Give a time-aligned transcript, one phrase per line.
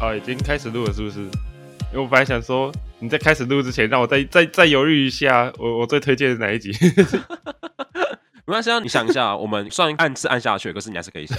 [0.00, 1.20] 哦，已经开始录了，是不是？
[1.90, 6.70] 因为我本来想说，你在开始录之前，让我再再再犹豫一下，我我最推荐的哪一集？
[8.46, 11.36] 没关系啊，你想一下，我们虽然按是按下去，可是你还是可以想。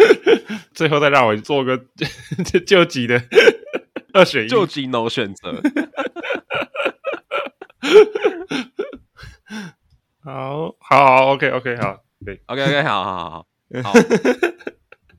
[0.74, 1.80] 最后再让我做个
[2.66, 3.22] 救急的
[4.12, 5.62] 二选一，救急 no 选择。
[10.22, 13.46] 好好，OK OK，好，对，OK OK，好好好好。
[13.82, 13.92] 好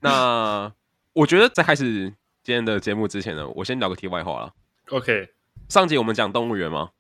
[0.01, 0.71] 那
[1.13, 2.13] 我觉得在开始
[2.47, 4.53] 今天的节目之前呢，我先聊个题外话了。
[4.91, 5.33] OK，
[5.67, 6.91] 上集我们讲动物园吗？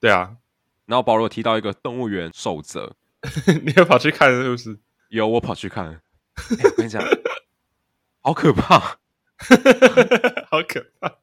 [0.00, 0.38] 对啊。
[0.86, 2.96] 然后保罗提到一个动物园守则，
[3.64, 4.80] 你也跑去看是不是？
[5.10, 5.86] 有，我跑去看。
[5.86, 6.00] 欸、
[6.64, 7.00] 我跟你讲，
[8.20, 8.80] 好可怕，
[10.50, 11.18] 好可怕。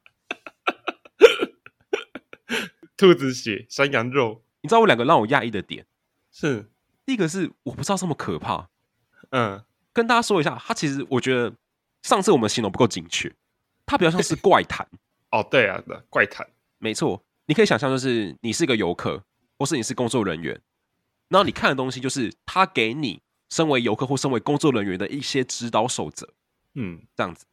[2.95, 5.85] 兔子血、山羊肉，你知道我两个让我讶异的点
[6.31, 6.71] 是，
[7.05, 8.69] 第一个是我不知道这么可怕。
[9.31, 9.65] 嗯。
[9.91, 11.53] 跟大家说一下，它其实我觉得
[12.01, 13.35] 上次我们形容不够精确，
[13.85, 14.87] 它比较像是怪谈。
[15.31, 17.23] 哦，对啊，怪谈，没错。
[17.45, 19.23] 你可以想象，就是你是一个游客，
[19.57, 20.61] 或是你是工作人员，
[21.27, 26.29] 然后你看的东西就是他给你身为游客或身为工作人员的一些指导守则。
[26.75, 27.45] 嗯，这样子。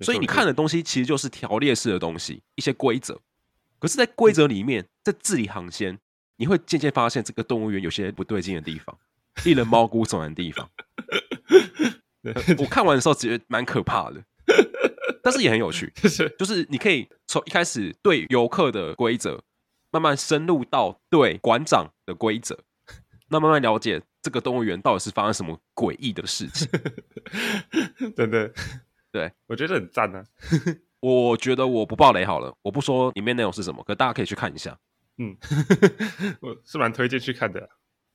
[0.00, 3.20] 所以你看的东西其实就是条列式的东西，一些规则。
[3.78, 5.98] 可是，在规则里面，在字里行间，
[6.36, 8.98] 你会渐渐发现这个动物园有些不对劲的地方，
[9.44, 10.68] 令人毛骨悚然的地方。
[12.58, 14.22] 我看完的时候觉得蛮可怕的，
[15.22, 15.92] 但是也很有趣。
[16.38, 19.42] 就是你可以从一开始对游客的规则，
[19.90, 22.58] 慢慢深入到对馆长的规则，
[23.28, 26.68] 那慢慢了解这个动物园到底是发生什么诡异的事情。
[28.16, 28.52] 真的，
[29.12, 30.24] 对，我觉得很赞啊。
[31.00, 34.78] 我觉得我不爆雷好了，我不说里面内容是什么，可大家可以去看一下。
[35.18, 35.36] 嗯，
[36.42, 37.68] 我是蛮推荐去看的，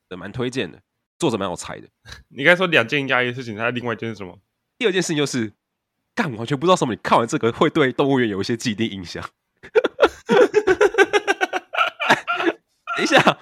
[0.09, 0.81] 对，蛮推荐的。
[1.19, 1.87] 作者蛮有才的。
[2.27, 4.37] 你刚才说两件压抑的事情，他另外一件是什么？
[4.77, 5.53] 第二件事情就是，
[6.15, 6.93] 干完全不知道什么。
[6.93, 9.23] 你看完这个会对动物园有一些既定印象。
[12.95, 13.39] 等一下，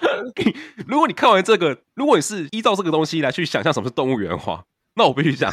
[0.86, 4.64] 如果你看完这个，如果你是依照这个东西来去想象什么是动物园的话，
[4.94, 5.52] 那我必须讲，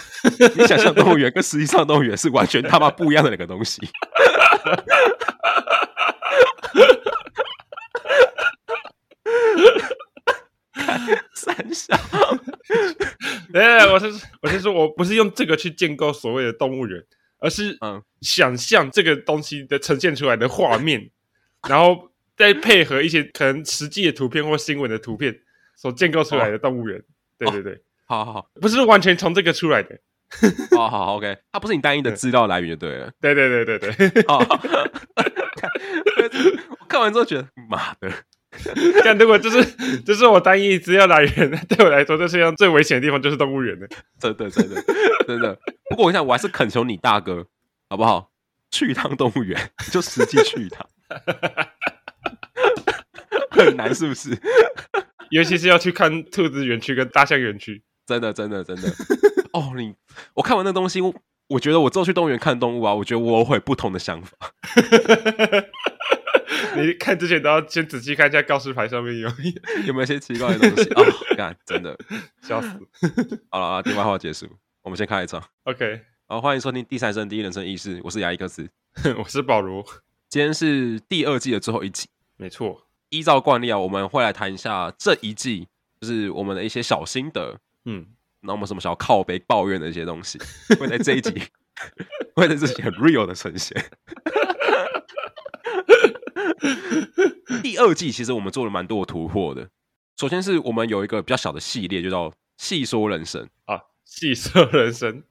[0.56, 3.82] 你想象动物园跟实际上动物园是完全他妈不一样的两个东西。
[11.34, 11.96] 三小，
[13.54, 14.08] 哎，我是
[14.42, 17.04] 我是说，我不是用这个去建构所谓的动物园，
[17.40, 21.10] 而是嗯，想象这个东西的呈现出来的画面，
[21.68, 25.40] 然后再配合一些可能实际的图片或新闻的图片
[25.76, 27.02] 所建构出来的动物园。
[27.38, 30.00] 对对对，好好好，不是完全从这个出来的。
[30.76, 33.12] 好好 OK，它不是你单一的资料来源就对了。
[33.20, 34.38] 对对对对对，好，
[36.80, 38.12] 我看完之后觉得，妈的。
[39.06, 39.64] 但如果就是
[40.02, 43.88] 就是我单一资料来源， 对我来说，这世界上最危险的地方就是动物园了。
[44.20, 44.84] 真的，真的，
[45.28, 45.58] 真的。
[45.90, 47.46] 不过我想，我还是恳求你大哥，
[47.90, 48.32] 好不好？
[48.72, 50.88] 去一趟动物园，就实际去一趟。
[53.52, 54.38] 很难，是不是？
[55.32, 58.90] 尤其是要去看兔子园区跟大象园区，真的，真的，真的。
[59.54, 59.94] 哦，你
[60.36, 61.14] 我看完那东西，我
[61.50, 64.36] 我觉得我之后去动物园看动物啊，我觉得我会有不同的想法。
[66.76, 69.30] 你看之前都要先仔细看一下告示牌上面有
[69.88, 71.04] 有没有一些奇怪的东西啊？
[71.36, 71.98] 干，真的
[72.42, 72.70] 笑死！
[73.50, 74.48] 好了啊，电话话结束，
[74.82, 75.44] 我们先开一场。
[75.64, 78.70] OK，好，欢迎收听《第三声第一人称意识》，我是牙医克斯，
[79.18, 79.84] 我是保罗。
[80.28, 82.88] 今天是第二季的最后一集，没错。
[83.10, 85.68] 依照惯例啊，我们会来谈一下这一季，
[86.00, 87.58] 就是我们的一些小心得。
[87.86, 88.06] 嗯，
[88.42, 90.38] 那我们什么想要靠背抱怨的一些东西，
[90.80, 91.42] 会在这一集，
[92.36, 93.84] 会在这集很 real 的呈现。
[97.64, 99.70] 第二季其实我们做了蛮多的突破的。
[100.18, 105.24] 首先是我们有一个比较小的系列，就叫“细说人生”啊，“细说人生”。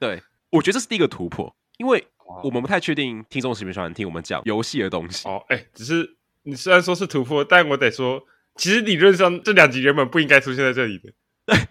[0.00, 2.06] 对，我觉得这是第一个突破，因为
[2.42, 5.28] 我们不太确定听众喜不喜欢听我们讲游戏的东西。
[5.28, 8.24] 哦，哎、欸，只是你虽然说是突破，但我得说，
[8.56, 11.12] 其实理论上这两集原本不应该出现在这里的。
[11.46, 11.56] 对。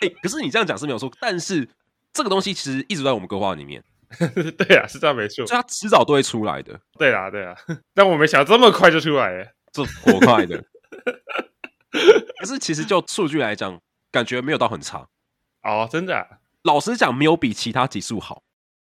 [0.00, 1.68] 哎、欸，可是你这样讲是没有错，但是
[2.12, 3.82] 这个东西其实一直在我们规划里面。
[4.56, 6.78] 对啊，是这样没错，它迟早都会出来的。
[6.98, 7.54] 对啊，对啊，
[7.94, 10.64] 但我没想到这么快就出来耶，这火快的。
[12.38, 13.80] 可是其实就数据来讲，
[14.10, 15.08] 感觉没有到很差
[15.62, 16.26] 哦，真的、啊。
[16.62, 18.42] 老实讲，没有比其他级数好，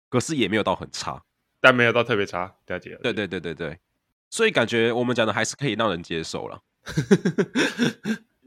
[0.10, 1.24] 可是也没有到很差，
[1.62, 2.56] 但没有到特别差。
[2.68, 3.00] 了解了。
[3.04, 3.80] 对对对对对，
[4.30, 6.62] 所以感觉我们讲的还是可以让人接受了。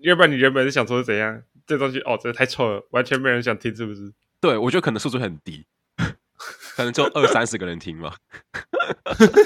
[0.02, 1.43] 要不然你原本是想说是怎样？
[1.67, 4.12] 这东西哦，真的太臭了，完全没人想听，是不是？
[4.40, 5.67] 对，我觉得可能数据很低。
[6.76, 8.14] 可能就二三十个人听吧，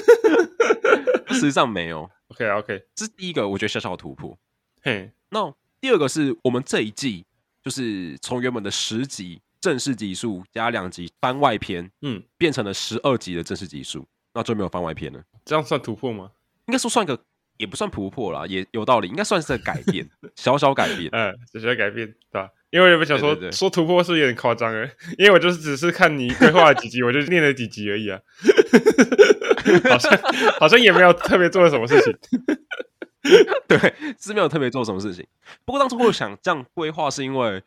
[1.31, 2.11] 实际上没有。
[2.27, 4.37] OK OK，这是第一个，我觉得小小的突破。
[4.83, 7.25] 嘿，那第二个是我们这一季
[7.63, 15.23] 就是从原本的十集正式集数加两集番外篇，嗯，变成了十二集的正式集数，那就没有番外篇了。
[15.45, 16.31] 这样算突破吗？
[16.65, 17.17] 应该说算个，
[17.55, 20.05] 也不算突破啦，也有道理，应该算是个改变，
[20.35, 22.49] 小小改变，嗯，小小改变，对吧？
[22.71, 28.19] 因为我原本想说，说突破是有点夸张诶，因为我就是只是看你规划了几集，我就念了几集而已啊，
[29.89, 30.19] 好像
[30.59, 32.17] 好像也没有特别做了什么事情，
[33.67, 35.27] 对，是没有特别做什么事情。
[35.65, 37.61] 不过当初会想这样规划，是因为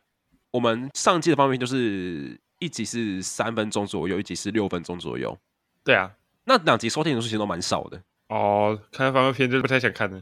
[0.51, 5.37] 我们上季的方面就是一集是三分钟左右，一集是六分钟左右，
[5.83, 6.11] 对啊，
[6.45, 8.01] 那两集收听人数其实都蛮少的。
[8.29, 10.21] 哦，看番外篇就不太想看了。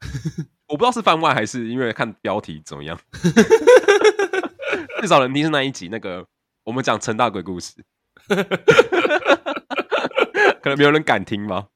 [0.68, 3.00] 我不知道是番外还是因为看标题怎么样，
[5.00, 6.26] 最少能听是那一集那个
[6.64, 7.74] 我们讲陈大鬼故事，
[10.62, 11.68] 可能没有人敢听吗？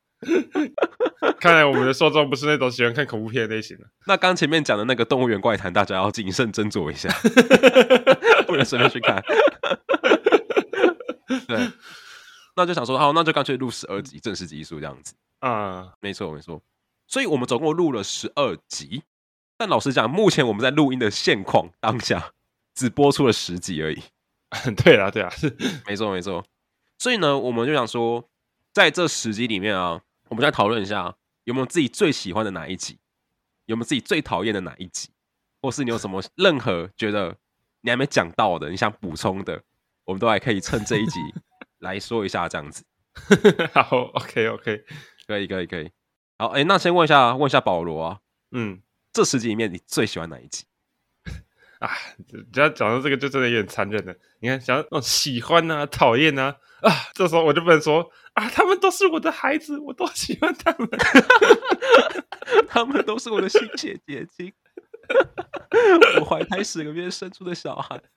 [1.41, 3.85] 看来我们的受众不是那种喜欢看恐怖片的类型的。
[4.07, 7.09] 那刚前面讲的那个动物园怪谈，大家要谨慎斟酌一下，
[8.47, 9.21] 不能随便去看。
[11.49, 11.69] 对，
[12.55, 16.63] 那就想说，好，那就干脆录十二集正式集数这样子啊，没错没错。
[17.09, 19.03] 所以我们总共录了十二集，
[19.59, 22.31] 但老实讲，目前我们在录音的现况当下，
[22.75, 24.03] 只播出了十集而已。
[24.85, 26.45] 对啊，对啊，是 没错没错。
[26.99, 28.29] 所以呢，我们就想说，
[28.73, 32.99] 在这十集里面啊，我们再讨论一下，有没有自己最喜欢的哪一集，
[33.67, 35.09] 有没有自己最讨厌的哪一集，
[35.61, 37.37] 或是你有什么 任何觉得
[37.81, 39.63] 你还没讲到的，你想补充的，
[40.05, 41.19] 我们都还可以趁这一集
[41.79, 42.85] 来说一下，这样子。
[43.73, 44.85] 好，OK OK，
[45.27, 45.91] 可以可以可以。
[46.39, 48.21] 好，哎、欸，那先问一下，问一下保罗啊，
[48.51, 48.81] 嗯，
[49.13, 50.65] 这十集里面你最喜欢哪一集？
[51.83, 51.91] 啊，
[52.53, 54.15] 只要讲到这个，就真的有点残忍了。
[54.41, 60.89] 你看，想要喜欢啊、讨厌啊，啊，这时候我就不能说啊，他们都是我的孩子，我都喜欢他们，
[62.71, 64.53] 他们都是我的心血结晶，
[66.21, 68.01] 我怀胎十个月生出的小孩。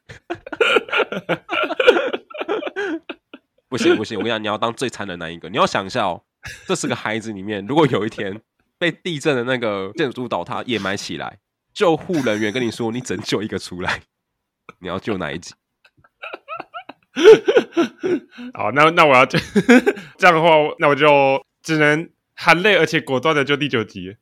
[3.67, 6.23] 不行不行，我跟你讲，你要当最残忍的那一个，你要想一下哦。
[6.67, 8.39] 这十个孩子里面，如果有一天
[8.77, 11.39] 被地震的那个建筑倒塌掩埋起来，
[11.75, 14.01] 救护人员跟你说你拯救一个出来，
[14.79, 15.53] 你要救哪一集？
[18.55, 19.37] 好，那那我要 这
[20.27, 20.49] 样的话，
[20.79, 24.15] 那我就只能含泪而且果断的救第九集。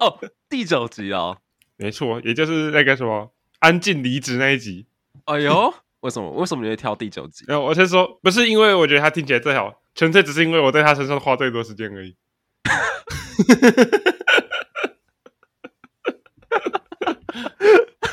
[0.00, 0.18] 哦，
[0.50, 1.38] 第九集哦，
[1.76, 4.86] 没错，也就是那个什么安静离职那一集。
[5.26, 5.72] 哎呦！
[6.00, 6.30] 为什么？
[6.32, 7.44] 为什么你会挑第九集？
[7.48, 12.16] 然后我先说，不是因为我觉得他听起来最好，纯粹只是因为我在他身上花最多时间而已。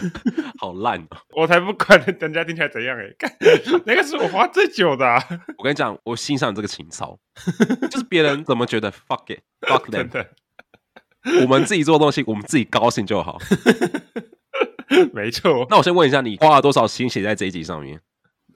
[0.59, 1.17] 好烂哦！
[1.35, 3.05] 我才不管人家听起来怎样哎，
[3.85, 5.23] 那个是我花最久的啊。
[5.57, 7.17] 我跟你讲，我欣赏这个情操，
[7.89, 10.25] 就是别人怎么觉得 fuck it fuck them，
[11.43, 13.37] 我们自己做东西，我们自己高兴就好。
[15.13, 17.99] 没错，那我先问一下，你花了多少心血在这一集上面？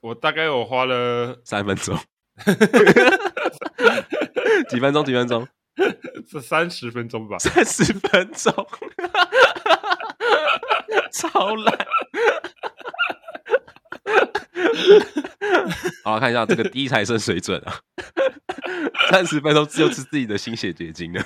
[0.01, 1.97] 我大概我花了三分钟，
[4.69, 5.03] 几分钟？
[5.03, 5.47] 几分钟？
[6.29, 7.37] 是三十分钟吧？
[7.37, 8.53] 三十分钟，
[11.11, 11.77] 超烂。
[16.03, 17.79] 好，看一下这个低材生水准啊，
[19.09, 21.23] 三十分钟就是自己的心血结晶了。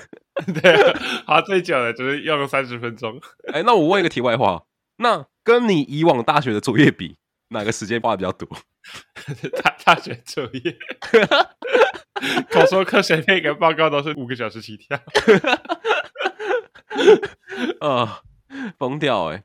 [0.62, 3.20] 对啊，花最久的就是用了三十分钟。
[3.52, 4.64] 哎、欸，那我问一个题外话。
[4.96, 7.16] 那跟你以往大学的作业比，
[7.48, 8.48] 哪个时间花的比较多？
[9.62, 10.76] 大大学作业，
[12.50, 14.98] 口说科学那个报告都是五个小时起跳。
[17.80, 18.20] 啊，
[18.78, 19.42] 疯掉哎！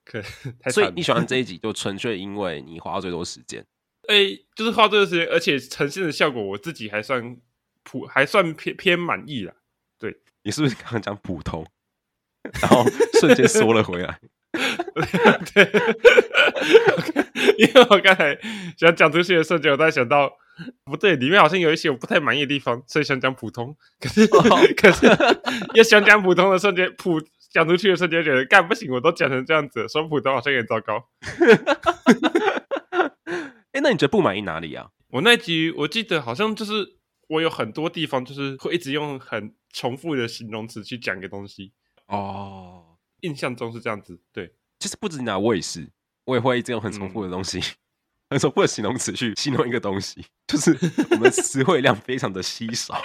[0.72, 3.66] 所以你喜欢这一集，就纯粹因为你花最多时间。
[4.08, 7.38] 哎、欸，就是花最多时间，而且呈现的效果，我自己还算
[7.84, 9.54] 普，还算偏偏满意啦。
[10.00, 11.66] 对，你是不是刚刚讲普通，
[12.62, 12.84] 然后
[13.20, 14.20] 瞬间缩了回来？
[15.54, 15.70] 对，
[17.58, 18.38] 因为我刚才
[18.78, 20.32] 想讲出去的瞬间，我在想到
[20.86, 23.76] 不对，里面好像有一些我不太满意的地方，所以想讲普通。
[24.00, 25.08] 可是，可是
[25.74, 27.20] 也想讲普通的瞬间，普
[27.56, 31.08] 讲出去的瞬间，觉得干不行，我都讲成这样子，说普通好像有点糟糕。
[33.72, 34.90] 哎，那你觉得不满意哪里啊？
[35.08, 36.98] 我那集我记得好像就是
[37.30, 41.72] 我有很多地方就是会一直用很重复的形容词去讲个东西
[42.08, 42.98] 哦。
[43.22, 45.88] 印象中是这样子，对，其实不止你啊，我也是，
[46.26, 47.64] 我也会一直用很重复的东西，嗯、
[48.36, 50.78] 很重复的形容词去形容一个东西，就是
[51.12, 53.02] 我们词汇量非常的稀少。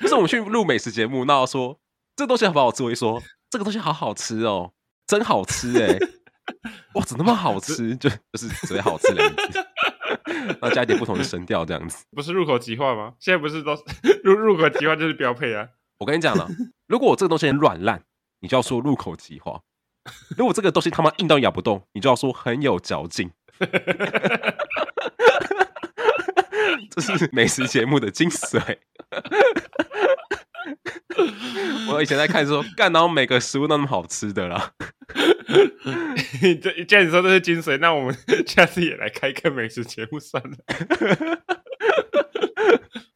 [0.00, 1.78] 就是我们去录美食节目，那要说
[2.16, 4.72] 这个东西好不好吃，我一说这个东西好好吃哦，
[5.06, 5.98] 真好吃哎，
[6.94, 7.96] 哇，怎么那么好吃？
[7.96, 9.66] 就就是只会好吃两个字，
[10.60, 13.14] 那加一点不同的声调，这样子，不是入口即化吗？
[13.18, 13.74] 现在不是都
[14.24, 15.68] 入入口即化就是标配啊。
[15.98, 16.48] 我跟你讲了，
[16.86, 18.02] 如果我这个东西很软烂，
[18.40, 19.60] 你就要说入口即化；
[20.36, 23.30] 如果这个东西他妈硬到咬不动，你就要说很有嚼劲。
[26.90, 28.78] 这是 美食节目的精髓。
[31.90, 34.72] 我以前在看说，干，然后每个食物都那么好吃的啦。
[36.60, 38.16] 这既然你说这是精髓，那我们
[38.46, 40.50] 下次也来开一个美食节目算了。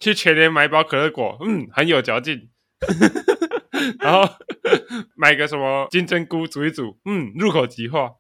[0.00, 2.49] 去全联买一包可乐果，嗯，很有嚼劲。
[4.00, 4.29] 然后
[5.14, 8.12] 买个什么金针菇煮一煮，嗯，入口即化。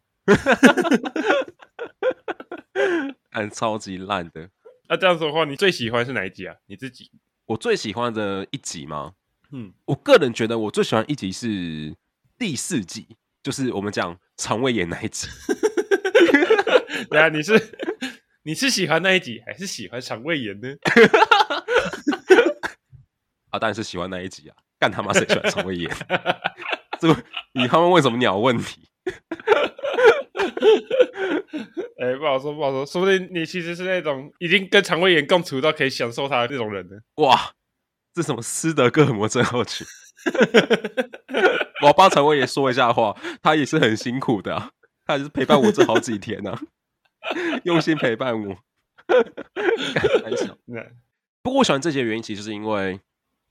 [3.30, 4.50] 很超级烂的。
[4.92, 6.54] 那、啊、这样说的话，你最喜欢是哪一集啊？
[6.66, 7.10] 你自己？
[7.46, 9.14] 我最喜欢的一集吗？
[9.50, 11.96] 嗯，我个人觉得我最喜欢一集是
[12.38, 15.28] 第四集，就是我们讲肠胃炎那一集。
[17.08, 17.74] 对啊，你是
[18.42, 20.68] 你是喜欢那一集，还是喜欢肠胃炎呢？
[23.48, 24.56] 啊，当然是喜欢那一集啊！
[24.78, 25.90] 干他妈谁喜欢肠胃炎？
[27.00, 27.08] 这
[27.54, 28.90] 你他妈问什么鸟问题？
[32.02, 36.96] 哎、欸，不好说，不好说，说不定你其实是那种已经跟肠胃炎共处到可以享受它的那种人呢。
[37.22, 37.52] 哇，
[38.12, 39.86] 这什么斯德哥尔摩症候群？
[41.84, 44.72] 我帮肠胃炎说一下话，他也是很辛苦的、啊，
[45.06, 46.60] 他也是陪伴我这好几天呢、啊，
[47.62, 48.58] 用心陪伴我。
[51.40, 52.98] 不过我喜欢这集的原因，其实是因为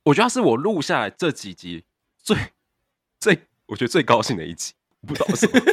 [0.03, 1.85] 我觉得它是我录下来这几集
[2.17, 2.35] 最
[3.17, 4.73] 最我觉得最高兴的一集，
[5.07, 5.53] 不知道为什么。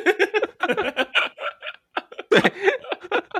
[2.28, 2.38] 对，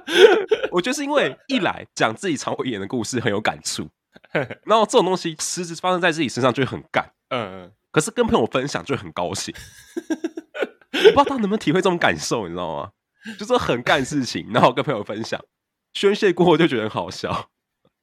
[0.73, 3.89] 我觉得是因为一来讲自己肠胃炎的故事很有感触，
[4.65, 9.55] 然后这种东西实质发生在自己身上就会很干，嗯嗯，可是跟朋友分享就很高兴，
[10.93, 12.93] 我不知道他能不能体会这种感受，你知道吗？
[13.39, 15.45] 就是很干事情，然后跟朋友分享，
[15.93, 17.51] 宣泄过后就觉得很好笑，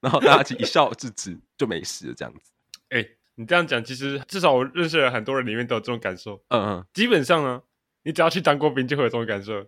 [0.01, 2.51] 然后大家一笑置之就没事了，这样子。
[2.89, 6.43] 哎、欸，你这样讲，其实至少我认识了很多人，里面都有这种感受。
[6.49, 7.63] 嗯嗯，基本上呢，
[8.03, 9.65] 你只要去当过兵，就会有这种感受。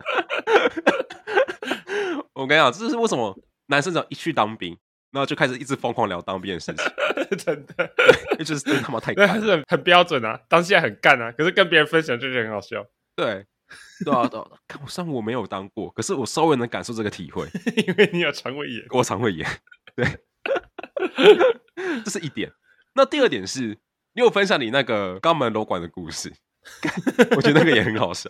[2.34, 4.76] 我跟你讲，这是为什么男生只要一去当兵，
[5.10, 6.84] 然后就开始一直疯狂聊当兵的事情。
[7.36, 7.90] 真的，
[8.38, 12.84] 就是真他妈太干，还是很很标准啊，当下很干啊，可是跟别人分享就觉得很好笑。
[13.14, 13.46] 对，
[14.04, 14.46] 对啊，对啊。
[14.66, 17.46] 看我虽然我没有当过，可是我稍微能感受这个体会，
[17.86, 19.46] 因为你有肠胃炎，我肠胃炎。
[19.94, 20.06] 对，
[22.04, 22.50] 这是一点。
[22.94, 23.78] 那第二点是，
[24.14, 26.32] 你有分享你那个肛门瘘管的故事，
[27.36, 28.28] 我觉得那个也很好笑。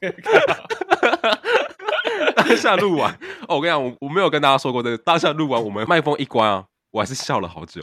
[2.34, 3.12] 当下录完，
[3.48, 4.98] 哦，我跟你讲，我我没有跟大家说过这个。
[4.98, 7.82] 当下录完，我们麦克风一关啊，我还是笑了好久，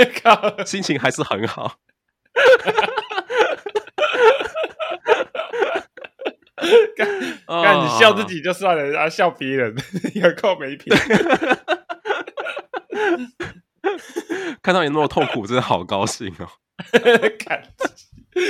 [0.66, 1.76] 心情还是很好。
[6.96, 9.74] 干，你笑自己就算了，然后笑别人，
[10.14, 10.92] 有够没品。
[14.62, 16.48] 看到你那么痛苦，真的好高兴哦。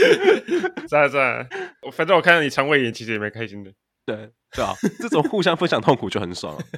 [0.79, 1.47] 看，算了算了，
[1.93, 3.73] 反正我看到你肠胃炎，其实也蛮开心的。
[4.07, 6.63] 对对啊，这种互相分享痛苦就很爽了。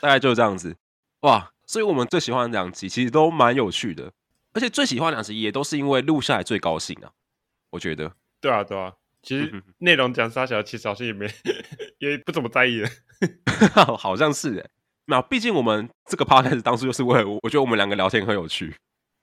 [0.00, 0.76] 大概就是这样子
[1.20, 4.12] 哇，所以我们最喜欢的两集其实都蛮有趣的，
[4.54, 7.10] 而且最喜欢的两集也都是因为录下来最高兴啊。
[7.70, 11.26] 我觉得，对啊对啊，其实内容讲啥小，其实好像也没
[11.98, 12.88] 也不怎么在意了，
[13.98, 14.66] 好像是哎。
[15.06, 18.72] 那毕竟我们这个 podcast 当初就是为了，我觉得我们两个聊天很有趣，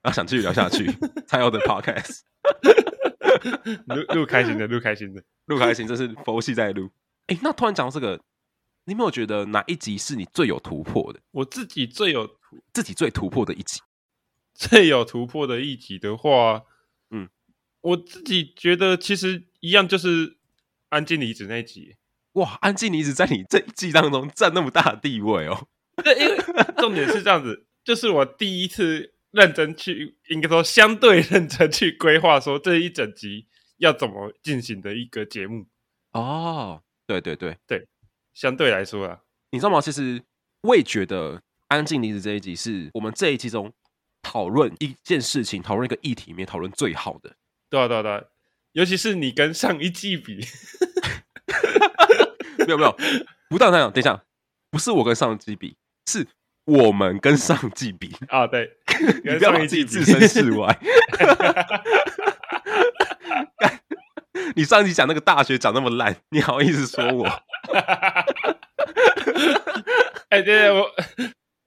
[0.08, 0.90] 然后想继续聊下去
[1.28, 2.20] 才有的 podcast。
[3.94, 6.90] 录录开心的，录开心的，录开心，这是佛系在录。
[7.28, 8.18] 哎、欸，那突然讲到这个，
[8.86, 11.20] 你有没有觉得哪一集是你最有突破的？
[11.32, 12.38] 我自己最有
[12.72, 13.82] 自己最突破的一集，
[14.54, 16.62] 最有突破的一集的话，
[17.10, 17.28] 嗯，
[17.82, 20.38] 我自己觉得其实一样，就是
[20.88, 21.96] 安静离子那一集。
[22.32, 25.68] 哇，安静离子在你这一季当中占那么大的地位哦。
[26.02, 26.38] 对，因为
[26.78, 29.12] 重点是这样子，就是我第一次。
[29.30, 35.66] 认真去，应该说相对认真去规划，说这一整集要怎么进行的一个节目
[36.12, 36.82] 哦。
[37.06, 37.86] 对对对对，
[38.34, 39.20] 相对来说啊，
[39.50, 39.80] 你知道吗？
[39.80, 40.22] 其实
[40.62, 41.36] 我也觉得
[41.68, 43.72] 《安静离子》这一集是我们这一集中
[44.22, 47.36] 讨论一件事情、讨论一个议题里面讨论最好的。
[47.70, 48.24] 对啊对啊对啊，
[48.72, 50.40] 尤其是你跟上一季比，
[52.66, 52.96] 没有没有，
[53.48, 53.92] 不但那样。
[53.92, 54.24] 等一下，
[54.70, 56.26] 不是我跟上一季比，是。
[56.68, 58.70] 我们跟上季比 啊，对，
[59.24, 60.78] 你不要把自己置身事外。
[64.54, 67.26] 你上集讲那个大学讲那么烂，你好意思说我？
[70.28, 70.90] 哎，对对，我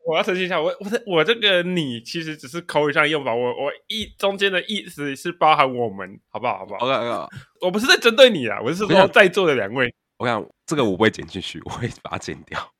[0.05, 6.59] 我要澄清一下，我我我这个你其实只是口语上用法，我我意中间的意思是包含我们，好不好？
[6.59, 7.27] 好不好？OK OK，
[7.61, 9.91] 我不是在针对你啊，我是说在座的两位。
[10.17, 12.71] 我看这个我不会剪进去，我会把它剪掉。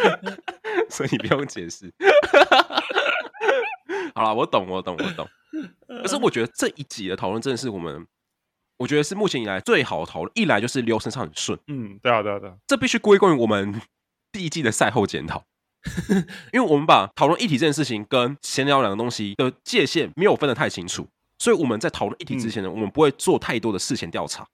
[0.88, 1.92] 所以你不用解释。
[4.14, 5.28] 好了，我懂，我懂，我懂。
[6.02, 8.06] 可是我觉得这一集的讨论真的是我们，
[8.78, 10.30] 我觉得是目前以来最好的讨论。
[10.34, 13.80] 一来就是流程上很顺，嗯，对啊，对啊，对啊，这必须归功于我们
[14.32, 15.44] 第一季的赛后检讨，
[16.52, 21.08] 因为我们把讨论议题这件事情跟闲聊两个东西的界限没有分得太清楚，
[21.38, 24.46] 所以我们在讨论议题之前呢，嗯、我们不会做太多的事前调查。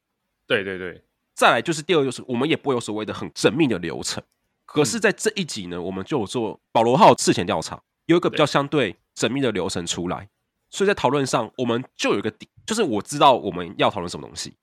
[0.47, 1.03] 对对对，
[1.35, 4.23] 再来就是第二，就是我们也不会有所谓的很缜密的流程。
[4.67, 10.29] 可是，在这一集呢，我们就有做保罗号事前调查，有一个比较相对缜密的流程出来，
[10.69, 14.55] 所以在讨论上，我们就有一个底，就是我知道我们要讨论什么东西。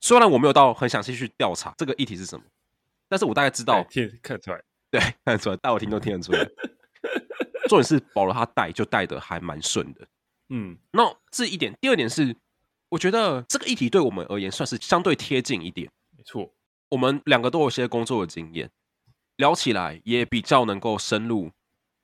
[0.00, 2.44] 虽然我没有到很详细去调查这个议题是什么，
[3.08, 6.48] 但是我大概知道，听看出来，对，看得出来，大我听都听得出来。
[7.68, 10.06] 重点是保罗他带就带的还蛮顺的，
[10.48, 11.72] 嗯，那这一点。
[11.80, 12.36] 第二点是，
[12.88, 16.52] 我觉得这个议题对我们而言算是相对贴近一点，没错，
[16.88, 18.70] 我们两个都有些工作的经验。
[19.40, 21.50] 聊起来也比较能够深入，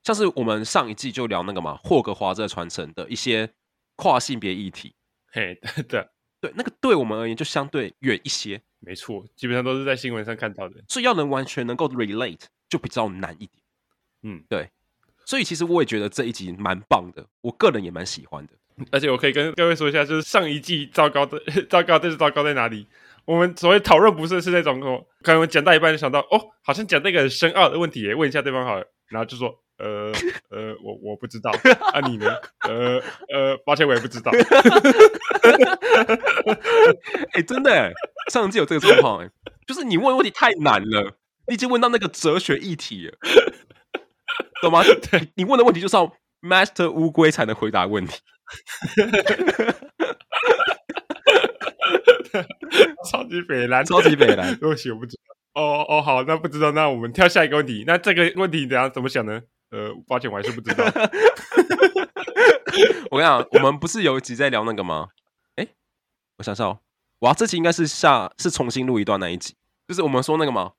[0.02, 3.52] 像是我们上一季就聊那个嘛，霍格华兹传承的一些
[3.94, 4.94] 跨性别议题，
[5.30, 6.08] 嘿， 对对，
[6.40, 13.62] 对，那个对我们而言就相对远一些，没错，基本上都是在新闻上看到的，所以要能完全能够 relate 就比较难一点，
[14.22, 14.70] 嗯，对，
[15.26, 18.54] 所以其实我也觉得这一集蛮棒的，我个人也蛮喜欢的，
[18.90, 21.38] 而且我可以跟各位说一下，就是上一季糟糕的
[21.68, 22.86] 糟糕，这是糟糕在哪里？
[23.26, 30.12] 我们所谓讨论不是是那种哦，可能我讲到一半就想到哦，好像讲那个很深奥的问题，问一下对方好了，然后就说呃
[30.50, 31.50] 呃，我我不知道，
[31.92, 32.34] 啊你呢？
[32.68, 33.02] 呃
[33.32, 34.30] 呃，抱歉我也不知道。
[37.32, 37.92] 哎、欸，真的，
[38.30, 39.30] 上次有这个状况，哎，
[39.66, 41.16] 就是你问问题太难了，
[41.48, 43.14] 你已经问到那个哲学议题了，
[44.62, 44.82] 懂吗？
[44.84, 48.20] 对，你问的问题就是要 master 乌龟才能回答问题。
[53.10, 55.22] 超级北蓝，超级北蓝， 对不起，我不知道。
[55.60, 57.84] 哦哦，好，那不知道，那我们跳下一个问题。
[57.86, 59.40] 那这个问题怎样怎么想呢？
[59.70, 60.84] 呃，抱歉，我还是不知道。
[63.10, 65.08] 我跟你讲，我们不是有一集在聊那个吗？
[66.38, 66.78] 我想想，
[67.20, 69.54] 哇，这期应该是下是重新录一段那一集，
[69.88, 70.72] 就是我们说那个吗？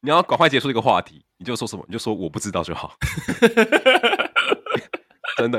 [0.00, 1.84] 你要赶快结束一个话题，你就说什么？
[1.86, 2.96] 你就说我不知道就好。
[5.36, 5.58] 真的，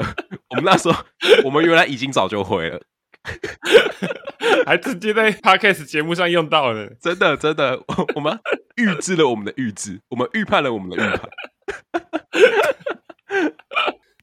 [0.49, 1.05] 我们那时候，
[1.43, 2.81] 我们原来已经早就会了。
[4.65, 7.81] 还直接在 Podcast 节目上用到了，真的真的，
[8.15, 8.39] 我们
[8.75, 11.21] 预知了我们的预知，我们预判了我们的预判。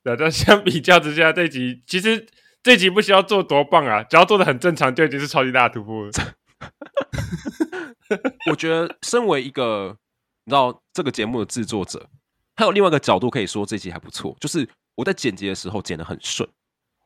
[0.04, 2.26] 那但相比较之下，这集其实
[2.62, 6.10] 这集不需要做多棒啊，只要做的很正常，就已经是超级大的突破了。
[8.50, 9.96] 我觉得，身为一个
[10.44, 12.08] 你知道这个节目的制作者，
[12.56, 16.48] 还有另外一个角度可以说，这集还不错，就是我在剪辑的时候剪的很顺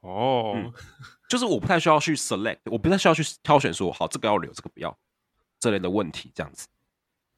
[0.02, 0.54] 哦。
[0.56, 0.72] 嗯
[1.28, 4.96] 就是我不太需要去 select，我不太需要去挑选说好这个要留，这个不要
[5.58, 6.66] 这类的问题，这样子。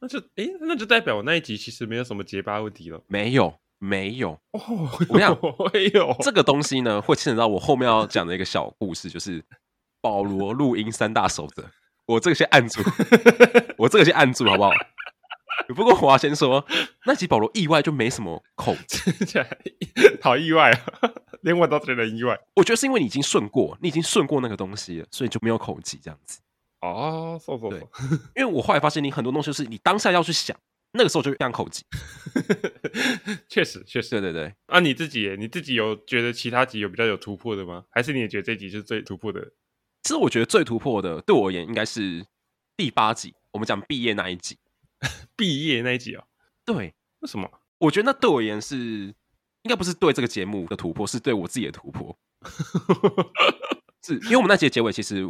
[0.00, 3.02] 那就诶、欸，那就代表我那一集其实没有什么结巴问题了。
[3.08, 4.38] 没有，没有。
[4.52, 4.60] 哦，
[5.08, 5.36] 我想，
[5.72, 9.44] 没有这个东西呢，会牵扯到我后面要讲的一个小故事，就是
[10.00, 11.64] 保罗录音三大守则。
[12.06, 12.80] 我这个先按住，
[13.76, 14.72] 我这个先按住，好不好？
[15.74, 16.64] 不过我要先说，
[17.04, 19.12] 那集保罗意外就没什么口吃
[20.22, 21.10] 好意外啊！
[21.42, 22.38] 连我都觉得意外。
[22.54, 26.40] 我觉得是因为你已经顺过，你已经顺过那个东西了，所以就没有口技这样子。
[26.80, 27.80] 哦，对，
[28.36, 30.56] 因为我后来发现，你很多东西是你当下要去想，
[30.92, 31.84] 那个时候就非常口技。
[33.48, 34.54] 确实，确实，对对对。
[34.66, 37.84] 啊，你自己，你自己有觉得其他集有比较有突破的吗？
[37.90, 39.40] 还是你也觉得这集是最突破的？
[40.02, 42.24] 其实我觉得最突破的，对我而言，应该是
[42.76, 44.56] 第八集，我们讲毕业那一集。
[45.36, 46.26] 毕业那一集啊、哦，
[46.64, 47.48] 对，为什么？
[47.78, 49.14] 我觉得那对我而言是，
[49.62, 52.16] 应该不是对这个节目的突破，是对我自己的突破。
[54.02, 55.24] 是因为我们那节结尾其实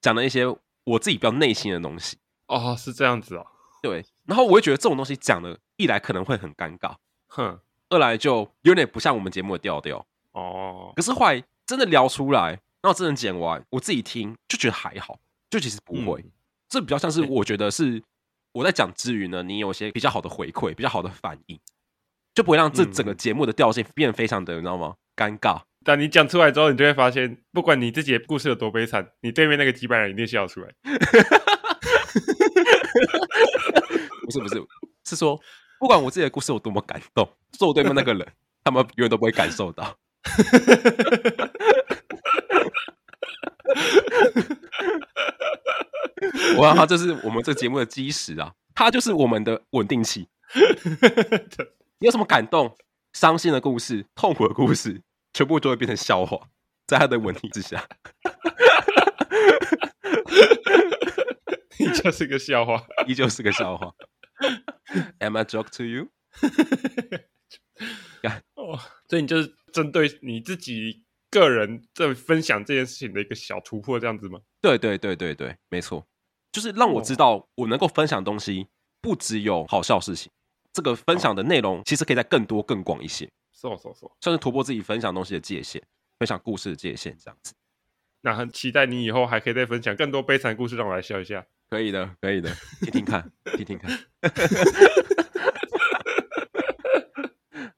[0.00, 0.46] 讲了一些
[0.84, 2.18] 我自己比较内心的东西。
[2.46, 3.46] 哦，是这样子哦。
[3.82, 6.94] 对，然后我会觉得这种东西讲的，一来可能会很尴尬，
[7.28, 10.06] 哼，二来就有点不像我们节目的调调。
[10.32, 16.20] 哦，可是后来真的聊出来，然后真的剪完，我自己听就觉得还好，就其实不会。
[16.20, 16.30] 嗯、
[16.68, 18.02] 这比较像是我觉得是。
[18.52, 21.56] 我在讲之余呢，你有些比较好的回馈，比较好的反应，
[22.40, 24.94] 就不会让这整个节目的调性变得非常的，你知道吗？
[25.14, 25.60] 尴尬。
[25.84, 30.68] 但你讲出来之后，你就会发现，不管你自己的故事有多悲惨，你对面那个几百人一定笑出来。
[34.24, 34.54] 不是不是，
[35.04, 35.38] 是说
[35.78, 38.26] 不管我自己的故事有多么感动，坐我对面那个人，
[38.64, 39.94] 他们永远都不会感受到。
[46.56, 50.26] 我要他就是我们这节目的基石啊，它就是我们的稳定器。
[52.02, 52.74] 你有什么感动、
[53.12, 55.02] 伤心的故事、痛苦的故事，
[55.34, 56.48] 全部都会变成笑话，
[56.86, 57.86] 在他的稳定之下。
[61.78, 63.92] 你就是个笑话，依旧是个笑话。
[65.18, 66.08] Am I joke to you？
[68.54, 74.40] 哦，所以你就是针对你自己个人在分享这件事情的一个小突破，这样子吗？
[74.62, 76.06] 对对对对对，没错，
[76.50, 78.68] 就是让我知道我能够分享东西，
[79.02, 80.32] 不只有好笑事情，
[80.72, 83.28] 这个分享的内容其实可以再更多更广一些。
[83.52, 85.82] 说说说，算是突破自己分享东西的界限，
[86.18, 87.52] 分享故事的界限，这样子。
[88.22, 91.44] 那很期待你以后还可以再分享更多悲惨故事，让我来笑一下。
[91.70, 93.90] 可以的，可以的，听听看，听听看。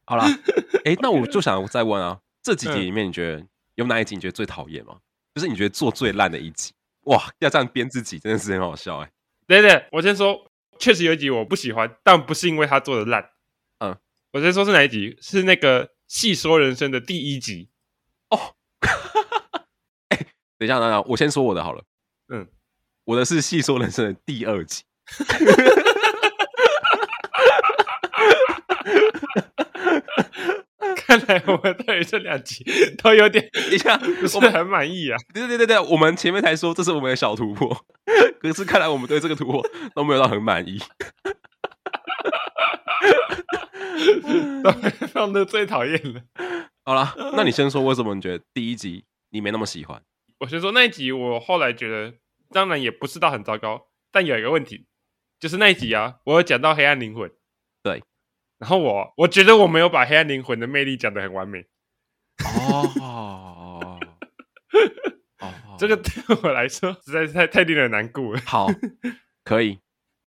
[0.05, 0.25] 好啦，
[0.85, 4.99] 哎、欸，那我就想再问啊，这几集里面，你觉得有哪一集你觉得最讨厌吗？
[5.35, 6.73] 就是你觉得做最烂的一集？
[7.03, 9.13] 哇，要这样编自己，真的是很好笑哎、欸。
[9.47, 10.51] 对对，我先说，
[10.83, 13.31] 确实有一集我不喜欢，但不是因为他做的烂。
[13.79, 13.97] 嗯，
[14.33, 15.17] 我先说是哪一集？
[15.23, 17.71] 是那个《戏说人生》的第一集。
[18.31, 18.57] 哦。
[20.59, 21.85] 等一下，等一下，我先说我的好了。
[22.31, 22.49] 嗯，
[23.05, 24.83] 我的是《戏说人生》的第二集。
[31.19, 32.65] 看来我们对于这两集
[33.03, 35.19] 都有点，一下，不是很满意啊。
[35.35, 37.85] 对对对对，我们前面才说这是我们的小突破，
[38.41, 39.63] 可是看来我们对这个突破
[39.95, 40.81] 都没有到很满意。
[45.13, 46.23] 放的最讨厌了。
[46.85, 50.03] 好了，那你先说为什么你觉得第一集你没那么喜欢？
[50.41, 52.15] 我先说那一集，我后来觉得，
[52.51, 54.87] 当然也不是到很糟糕，但有一个问题，
[55.39, 57.31] 就是那一集啊，我有讲到黑暗灵魂，
[57.83, 58.03] 对，
[58.63, 61.67] 然后我我觉得我没有把黑暗灵魂的魅力讲的很完美，
[62.61, 63.99] 哦，哦
[65.77, 66.13] 这个对
[66.45, 68.41] 我来说实在是太太令人难过了。
[68.47, 68.69] 好，
[69.43, 69.81] 可以，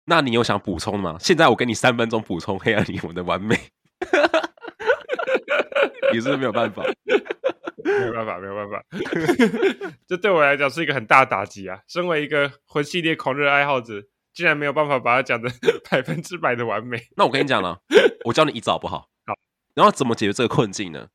[0.07, 1.16] 那你有想补充吗？
[1.20, 3.57] 现在我给你三分钟补充黑暗灵魂的完美，
[6.12, 6.83] 也是没有办法？
[7.85, 8.85] 没有办法，没有办法，
[10.09, 11.79] 这对我来讲是一个很大的打击啊！
[11.87, 14.03] 身为一个魂系列狂热爱好者，
[14.35, 15.49] 竟然没有办法把它讲的
[15.90, 17.07] 百分之百的完美。
[17.16, 17.81] 那我跟你讲了，
[18.27, 19.09] 我教你一招好不好？
[19.27, 19.35] 好，
[19.75, 21.09] 然后怎么解决这个困境呢？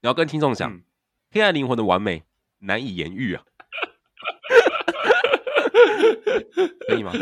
[0.00, 0.82] 你要跟听众讲，嗯、
[1.30, 2.24] 黑暗灵魂的完美
[2.60, 3.44] 难以言喻啊！
[6.88, 7.12] 可以吗？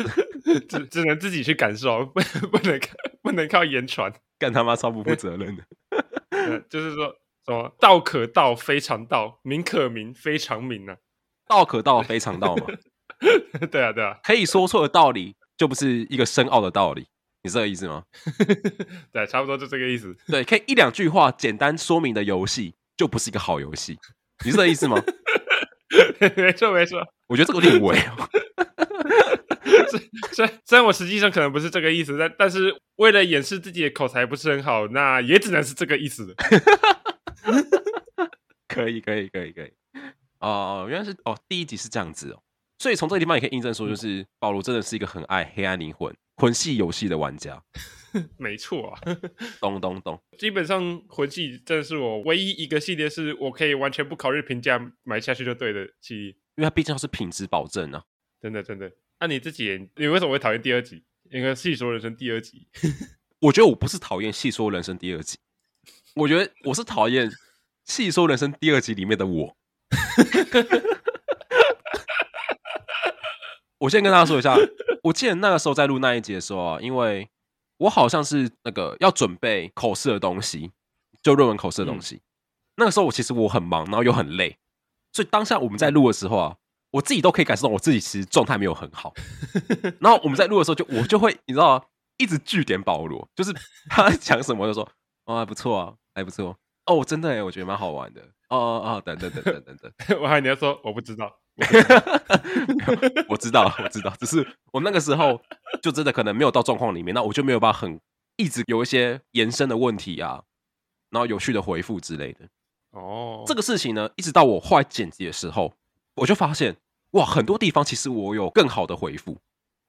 [0.68, 2.80] 只只能自己去感受，不不能
[3.22, 5.64] 不能靠言传，干他妈超不负责任的。
[6.70, 7.14] 就是说。
[7.46, 10.96] 什么道可道非常道，名可名非常名啊？
[11.46, 12.64] 道可道非常道嘛？
[13.70, 17.06] 对啊，对啊，可以说错的道理就不是一个深奥的道理，
[17.42, 18.02] 你是这个意思吗？
[19.12, 20.14] 对，差不多就这个意思。
[20.26, 23.98] 对，可以一两句话简单说明的游戏就不是一个好游戏，
[24.44, 25.00] 你是这个意思吗？
[26.36, 27.06] 没错，没错。
[27.28, 28.28] 我觉得这个有点伪哦。
[30.32, 36.34] 虽虽然我实际上可能不是这个意思，但但是为了掩饰自己的口才不是很好，那也只能是这个意思。
[38.68, 39.72] 可以，可以，可以，可以。
[40.40, 42.42] 哦，原来是哦，第一集是这样子哦，
[42.84, 47.62] 所以从这个地方也可以印证说，就是保罗真的是一个很爱黑暗灵魂魂系游戏的玩家。
[48.36, 49.00] 没错啊，
[49.58, 50.20] 咚咚咚。
[50.38, 58.04] 基本上魂系真的是我唯一一个系列是我可以完全不考虑评价买下去就对的系列，因为它毕竟是品质保证啊。
[58.38, 58.86] 真的，真的。
[59.18, 61.04] 那、啊、你自己，你为什么会讨厌第二集？
[61.30, 62.68] 应该《戏说人生》第二集。
[63.40, 65.38] 我觉得我不是讨厌《戏说人生》第二集。
[66.16, 67.30] 我觉得我是讨厌
[67.86, 69.56] 《戏说人生》第二集里面的我。
[73.84, 74.56] 我先跟大家说一下，
[75.04, 77.28] 我记得那个时候在录那一集的时候啊，因为
[77.76, 80.70] 我好像是那个要准备口试的东西，
[81.22, 82.16] 就论文口试的东西。
[82.16, 82.22] 嗯、
[82.76, 84.56] 那个时候我其实我很忙，然后又很累，
[85.12, 86.56] 所以当下我们在录的时候啊，
[86.92, 89.12] 我自己都可以感受到我自己其实状态没有很好。
[90.00, 91.84] 然后我们在录的时候就，就我就会你知道吗？
[92.16, 93.52] 一直据点保罗，就是
[93.90, 94.88] 他讲什么就说
[95.26, 95.94] 哦还不错啊。
[96.14, 98.22] 还不错哦，真的哎，我觉得蛮好玩的。
[98.48, 101.40] 哦哦哦，等等等等等等，我还你要说我不知道，
[103.28, 105.40] 我知道我知道，只是我那个时候
[105.82, 108.00] 就真的可能没有到状况里面，那我就没有办法很
[108.36, 110.42] 一直有一些延伸的问题啊，
[111.10, 112.48] 然后有序的回复之类的。
[112.90, 115.74] 哦，这个事情呢，一直到我后来剪辑的时候，
[116.16, 116.76] 我就发现
[117.12, 119.38] 哇，很多地方其实我有更好的回复。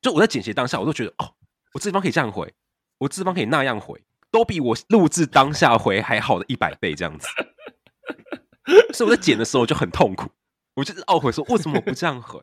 [0.02, 1.34] 就我在剪辑当下，我都觉得哦，
[1.74, 2.54] 我这地方可以这样回，
[3.00, 4.02] 我这地方可以那样回。
[4.32, 7.26] 都比我录制当下回还好的一百倍，这样子，
[8.94, 10.30] 所以我在剪的时候就很痛苦，
[10.76, 12.40] 我就是懊悔说，为什么我不这样回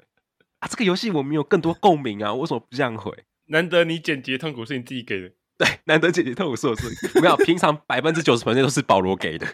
[0.58, 0.68] 啊？
[0.68, 3.12] 这个游戏我没有更多共鸣啊，为什么不这样回？
[3.46, 9.46] 难得你剪辑痛苦是你自己给的，对，难得剪辑痛苦是我自己，没有，平常百分之九十都是保罗给的，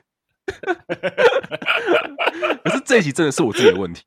[2.65, 4.03] 可是这一集真的是我自己的问题，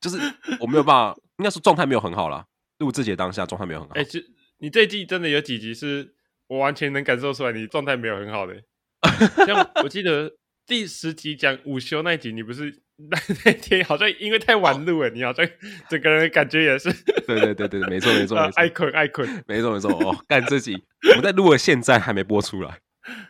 [0.00, 0.18] 就是
[0.60, 2.46] 我没有办法，应该说状态没有很好啦，
[2.78, 3.94] 录制节当下状态没有很好。
[3.94, 4.24] 哎、欸，
[4.58, 6.14] 你这一季真的有几集是？
[6.48, 8.54] 我完全能感受出来，你状态没有很好的。
[9.44, 10.32] 像我记得
[10.66, 15.46] 第十集讲午休那一集，你不是那 那天好像因为太晚录了，你好像
[15.88, 16.92] 整个人感觉也是。
[17.26, 20.16] 对对对对，没错 没错，爱困爱困，没错没错哦。
[20.26, 22.80] 干这集我们在录了，现在还没播出来。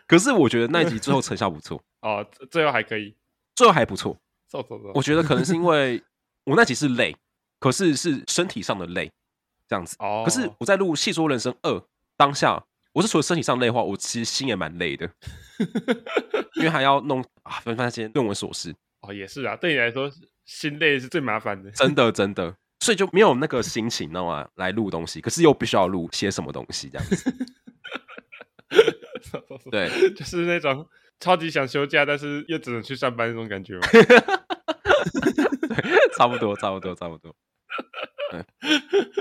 [0.07, 3.15] 可是我觉得那一集最后成效不错，哦，最后还可以，
[3.55, 4.17] 最后还不错。
[4.47, 6.01] 走走走，我觉得可能是因为
[6.45, 7.15] 我那集是累，
[7.59, 9.11] 可是是身体上的累，
[9.67, 9.95] 这样子。
[9.99, 10.23] 哦。
[10.25, 11.71] 可是我在录《戏说人生二》
[12.17, 15.07] 当下，我是除了身体上累的话，我其实心也蛮累的，
[16.55, 18.73] 因为还要弄啊，分发些论文琐事。
[19.01, 20.11] 哦，也是啊，对你来说，
[20.45, 21.69] 心累是最麻烦的。
[21.71, 24.47] 真的，真的，所以就没有那个心情，知道吗？
[24.55, 27.33] 来录东西，可是又必须要录些什么东西，这样子。
[29.71, 30.87] 对，就是那种。
[31.21, 33.81] 超级想休假，但是又只能去上班那种感觉吗？
[36.15, 37.35] 差不多，差不多，差不多。
[38.31, 38.41] 对，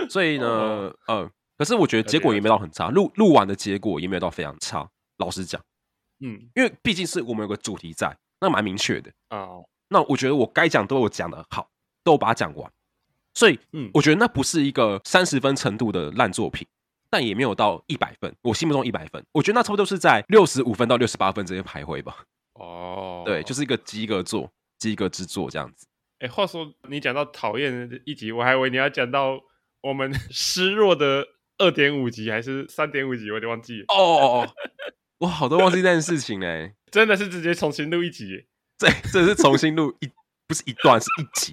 [0.09, 4.89] 所以呢，嗯、哦呃，可是我觉得结果也没到很差，录录完的结果也没有到非常差。
[5.17, 5.61] 老实讲，
[6.21, 9.65] 嗯，因为毕竟是我们有个主题在，那蛮明确的哦。
[9.89, 11.71] 那我觉得我该讲都有讲的好，
[12.05, 12.71] 都有把它讲完，
[13.35, 16.67] 所以，嗯，我觉得那不是一个三十分程度的烂作品。
[17.11, 22.23] 但也没有到一百分，我心目中一百分，我觉得那差不多是在六十五分到六十八分之间徘徊吧。
[22.53, 25.87] 哦， 对，就是一个及格作、及格之作这样子。
[26.19, 29.41] 哎，话说你讲到讨厌的一集，我还以为你要讲到
[29.81, 33.87] 我们 失落的二点五集还是三点五集，我有点忘记了。
[33.89, 34.47] 哦，
[35.19, 38.47] 我好多忘记这件事情哎， 真的是直接重新录一集？
[38.79, 40.09] 对，这是重新录一，
[40.47, 41.53] 不是一段，是一集。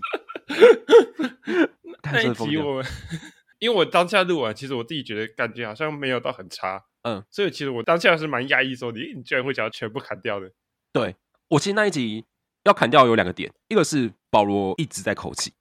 [2.04, 2.86] 那一集我们。
[3.60, 10.52] 因为我当下录完，其实我自己觉得感觉好像没有到很差，嗯，所以其实我当下是蛮压抑，说你你居然会想要全部砍掉的。
[10.92, 11.16] 对，
[11.48, 12.26] 我其实那一集
[12.66, 15.54] 要砍掉有两个点，一个是保罗一直在口气，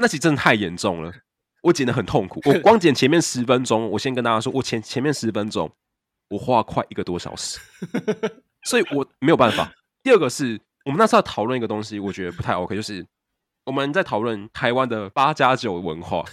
[0.00, 1.12] 那集真的太严重了，
[1.62, 2.40] 我剪的很痛苦。
[2.44, 5.72] 我光剪前面十分钟，我先跟大家说，我前前面十分钟
[6.28, 7.58] 我花了快一个多小时，
[8.64, 9.72] 所以我没有办法。
[10.02, 13.06] 第二个是我们那时候要讨论一个东西，我觉得不太 OK，就是。
[13.64, 16.24] 我们在讨论台湾的八加九文化，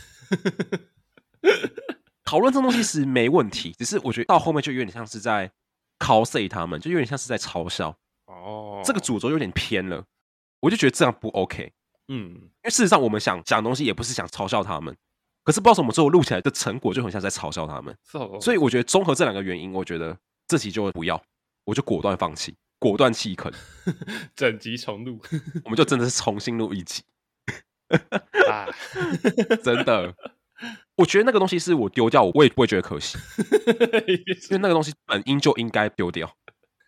[2.23, 5.51] 讨论这东西是没问题，只是我觉得到后面就有点像是在
[5.99, 7.93] cos 他们，就有点像是在嘲笑。
[8.27, 10.05] 哦，这个主轴有点偏了，
[10.61, 11.73] 我就觉得这样不 OK。
[12.07, 14.95] 嗯，因为事实上我们想讲东西也不是想嘲笑他们，
[15.45, 17.95] 可是不知道什么之后录起来的成果就很像在嘲笑他们。
[18.41, 21.23] 所以我觉得综合这两个原因，我觉得这集就不要，
[21.63, 23.51] 我就果断放弃，果断弃坑，
[24.35, 25.21] 整集重录，
[25.63, 27.03] 我们就真的是重新录一集。
[28.49, 28.65] 啊，
[29.63, 30.15] 真的，
[30.95, 33.15] 我觉得那个东西是我丢掉，我也不会觉得可惜，
[34.49, 36.35] 因为那个东西本应就应该丢掉，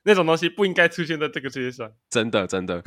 [0.04, 1.92] 那种东西不应该出现在这个世界上。
[2.10, 2.82] 真的，真的，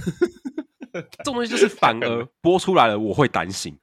[0.93, 3.79] 这种东西就是反而播出来了，我会担心。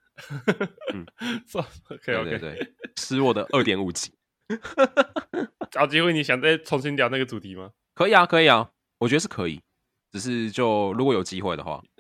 [0.94, 1.06] 嗯，
[1.90, 4.12] OK OK，对，失落的二点五级，
[5.72, 7.72] 找机会你想再重新聊那个主题吗？
[7.96, 9.62] 可以啊，可以啊，我觉得是可以，
[10.12, 11.82] 只是就如果有机会的话。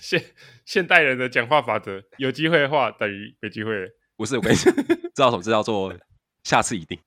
[0.00, 0.22] 现
[0.64, 3.88] 现代人的讲话法则，有机会的话等于没机会了。
[4.16, 5.42] 不是，我跟你讲，知道什么？
[5.42, 5.92] 知道做
[6.44, 6.98] 下次一定。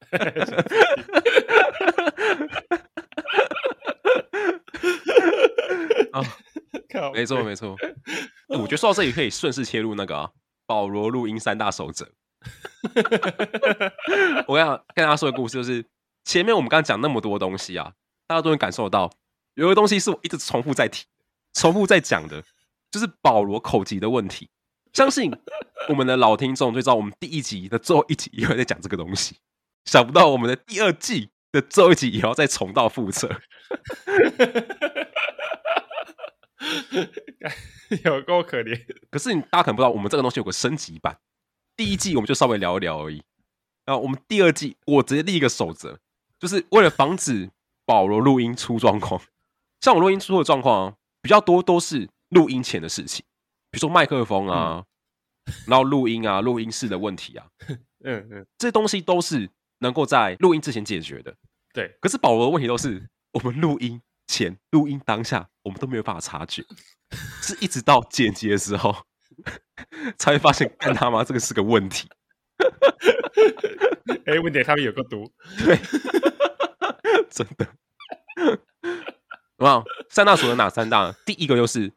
[6.12, 6.21] 啊，
[7.13, 7.75] 没错没错。
[8.50, 10.32] 我觉得说到这里可以顺势切入那个啊，
[10.66, 12.12] 保罗录音三大守则。
[14.48, 15.86] 我想跟大家说的故事就是，
[16.24, 17.94] 前面我们刚刚讲那么多东西啊，
[18.28, 19.12] 大家都能感受到，
[19.56, 21.06] 有个东西是我一直重复在提。
[21.54, 22.44] 重复在讲的，
[22.92, 24.50] 就是保罗口疾的问题。
[24.94, 25.32] 相信
[25.88, 29.38] 我们的老听众就知道，我们第一集的最后一集也会在讲这个东西。
[29.86, 33.40] 想不到我们的第二季的最后一集也要再重蹈覆辙，
[38.06, 38.80] 有够可怜。
[39.10, 41.17] 可是你大家可能不知道，我们这个东西有个升级版。
[41.76, 43.24] 第一季我们就稍微聊一聊而已，
[43.86, 45.98] 然后我们第二季我直接立一个守则，
[46.39, 47.50] 就是为了防止
[47.86, 49.22] 保罗录音出状况。
[49.82, 50.95] 像我录音出的状况啊。
[51.22, 53.26] 比较多都是录音前的事情，
[53.69, 54.86] 比如说麦克风啊，
[55.45, 57.45] 嗯、然后录音啊，录音室的问题啊，
[58.06, 61.36] 嗯嗯，这些东西都是能够在录音之前解决的。
[61.74, 66.63] 对，可是保罗的问题都是我们录音前、录音当下，我们都没有办法察觉，
[67.42, 68.96] 是一直到剪辑的时候
[70.20, 72.08] 才会发现，干他妈这个是个问题。
[74.26, 75.80] 哎、欸，问题他们有个毒，对，
[77.32, 77.68] 真的。
[79.58, 81.12] 哇，三大锁的哪三大？
[81.26, 81.92] 第一个就是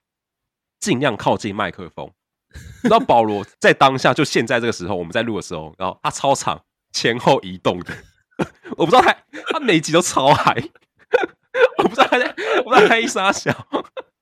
[0.81, 2.11] 尽量靠近麦克风。
[2.83, 7.95] 你知道保罗在当下就现在这个时候，我们在录的时候，然后他超长前后移动的，
[8.79, 9.14] 我不知道他
[9.51, 10.55] 他每集都超嗨，
[11.83, 13.51] 我不知道他在我不知道他一撒小，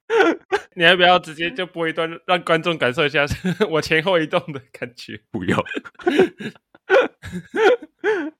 [0.75, 3.25] 你要不要直接就播一段让观众感受一下
[3.71, 5.21] 我前后移动的感觉？
[5.31, 5.63] 不要，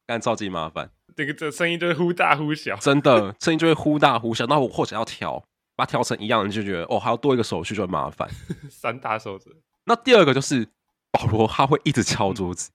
[0.07, 0.91] 干超级麻烦。
[1.17, 4.47] 这个这声音就会忽大忽小，真的声音就会忽大忽小。
[4.47, 5.45] 那我或者要调，
[5.77, 8.29] 把它调成一样你，就觉得哦，还要多一个手续就很麻烦。
[8.71, 9.55] 三大手指。
[9.85, 10.67] 那第二个就是
[11.11, 12.71] 保罗，他会一直敲桌子，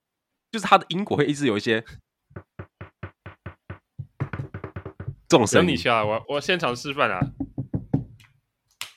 [0.51, 1.83] 就是他的因果会一直有一些，
[5.27, 5.73] 这种声音。
[5.73, 7.19] 你敲啊，我我现场示范啊。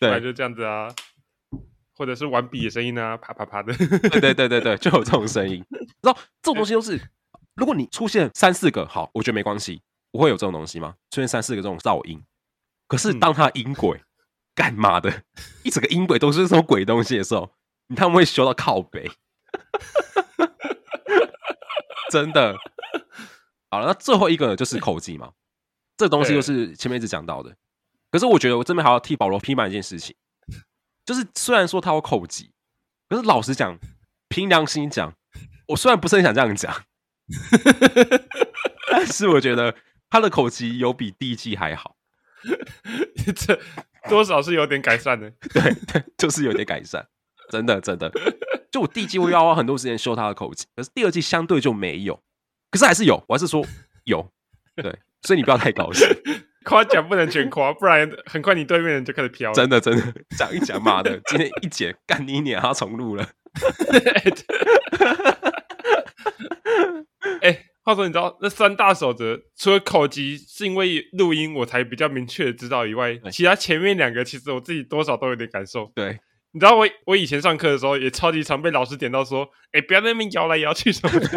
[0.00, 0.88] 对，就这样子啊，
[1.94, 3.74] 或者是玩笔的声音啊，啪啪啪的。
[3.74, 5.64] 对对对对对，就有这种声音。
[6.00, 7.00] 然后这种东西都是，
[7.56, 10.94] 如果你出现三四个，好，我觉得没关系，不会有这种东西吗？
[11.10, 12.22] 出现三四个这种噪音，
[12.86, 14.00] 可是当它音轨
[14.54, 15.22] 干嘛的，
[15.64, 17.50] 一整个音轨都是这种鬼东西的时候，
[17.88, 19.10] 你他们会修到靠北。
[22.10, 22.56] 真的。
[23.70, 25.32] 好了，那最后一个呢，就是口技嘛，
[25.98, 27.54] 这东西就是前面一直讲到的。
[28.10, 30.16] 可是我觉得我这边还要替保罗批判一件事情，
[31.04, 32.52] 就是虽然说他有口疾，
[33.10, 33.78] 可是老实讲，
[34.28, 35.12] 凭良心讲，
[35.66, 36.84] 我虽然不是很想这样讲，
[38.90, 39.74] 但是我觉得
[40.08, 41.96] 他的口疾有比第一季还好，
[43.36, 43.60] 这
[44.08, 45.30] 多少是有点改善的。
[45.52, 47.06] 对对，就是有点改善，
[47.50, 48.10] 真的真的。
[48.70, 52.22] 就我第一季我要花很多时间修他的口疾，可是第二季相对就没有，
[52.70, 53.62] 可是还是有，我还是说
[54.04, 54.30] 有，
[54.82, 56.06] 对，所以你不要太高兴。
[56.64, 59.54] 夸奖不能全夸，不然很快你对面人就开始飘了。
[59.54, 60.02] 真的真的，
[60.36, 63.26] 讲一讲妈的， 今天一剪干你娘，他重录了。
[67.40, 75.90] 哎、欸，话说你知道那三大守则，除了口级是因为录音我才比较明确的知道以外，其他前面两个其实我自己多少都有点感受。
[75.94, 76.18] 对，
[76.52, 81.28] 你知道我我以前上课的时候也超级常被老师点到说，哎、欸，不要在那边摇来摇去什么的。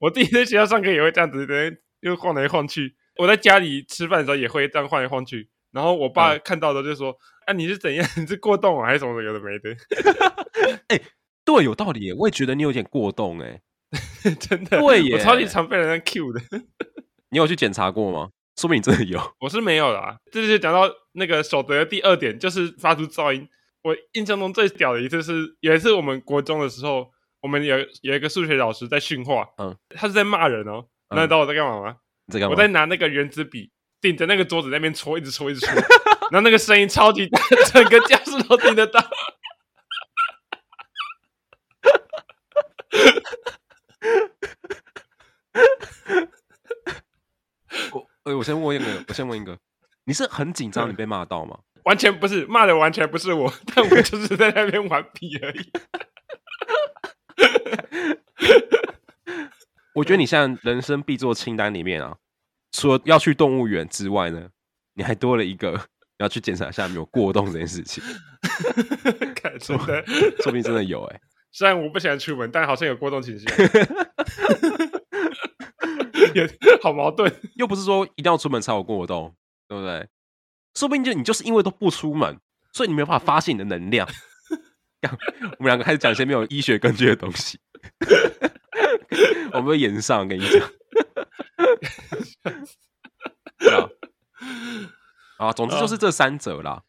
[0.00, 1.74] 我自己在学校上课也会这样子，在
[2.06, 2.94] 又晃来晃去。
[3.16, 7.16] 我在家里吃饭的时候也会这样晃来晃去，然后我爸看到的就说
[7.46, 8.06] ：“啊，你是怎样？
[8.16, 9.24] 你是过动啊，还是什么的？
[9.24, 9.70] 有的没的。
[10.88, 11.00] ”哎，
[11.44, 12.14] 对，有道理耶。
[12.14, 13.60] 我也觉得你有点过动，哎，
[14.38, 16.40] 真的，对耶，我超级常被人家 Q 的。
[17.30, 18.30] 你有去检查过吗？
[18.56, 19.20] 说明你真的有。
[19.40, 20.16] 我是没有啦。
[20.30, 23.48] 这就是讲到那个守则的第二点，就是发出噪音。
[23.82, 30.86] 我印象中最屌的一次是，有一次我们国中的时候，我们有有一个数学老师在训话，嗯，他是在骂人哦。
[31.10, 31.96] 那你知道我在干嘛吗？
[32.50, 35.72] 我在拿那个原子笔顶着那个桌子那边戳，一直戳，一直戳，
[36.30, 37.40] 然后那个声音超级大，
[37.72, 39.00] 整个教室都听得到。
[47.92, 49.56] 我，哎，我先问一个，我先问一个，
[50.04, 51.60] 你是很紧张你被骂到吗？
[51.84, 55.70] 完全不是，骂的完全不是我，但我就是在那边玩笔而已。
[59.96, 62.14] 我觉得你现在人生必做清单里面啊，
[62.70, 64.50] 除了要去动物园之外呢，
[64.92, 65.80] 你还多了一个
[66.18, 68.04] 要去检查一下有没有过动这件事情。
[69.34, 71.20] 看说不定真的有哎、欸。
[71.50, 73.56] 虽然我不喜欢出门，但好像有过动倾向。
[76.34, 76.46] 也
[76.82, 79.34] 好矛盾，又不是说一定要出门才有过动，
[79.66, 80.06] 对不对？
[80.74, 82.38] 说不定就你就是因为都不出门，
[82.74, 84.06] 所以你没有办法发泄你的能量。
[85.58, 87.58] 我们两个开始讲一些没有医学根据的东西。
[89.56, 90.60] 我们会演上，跟你讲。
[95.38, 96.82] 啊，总之就是这三者啦，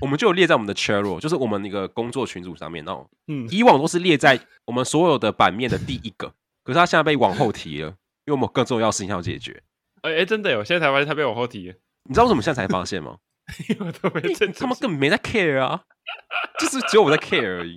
[0.00, 2.92] 我们就有列在我们的 channel，就是我们那个工作群组上面那。
[3.28, 6.32] 嗯，以往都是列在我们所有的版面的第一个，
[6.64, 7.88] 可是他现在被往后提了，
[8.24, 9.62] 因为我们有更重要的事情要解决。
[10.02, 11.74] 哎、欸、哎，真的有，现在才发现他被往后提了。
[12.04, 13.18] 你知道为什么现在才发现吗？
[13.68, 15.82] 因为我都没正，他们根本没在 care 啊，
[16.58, 17.76] 就是只有我在 care 而已。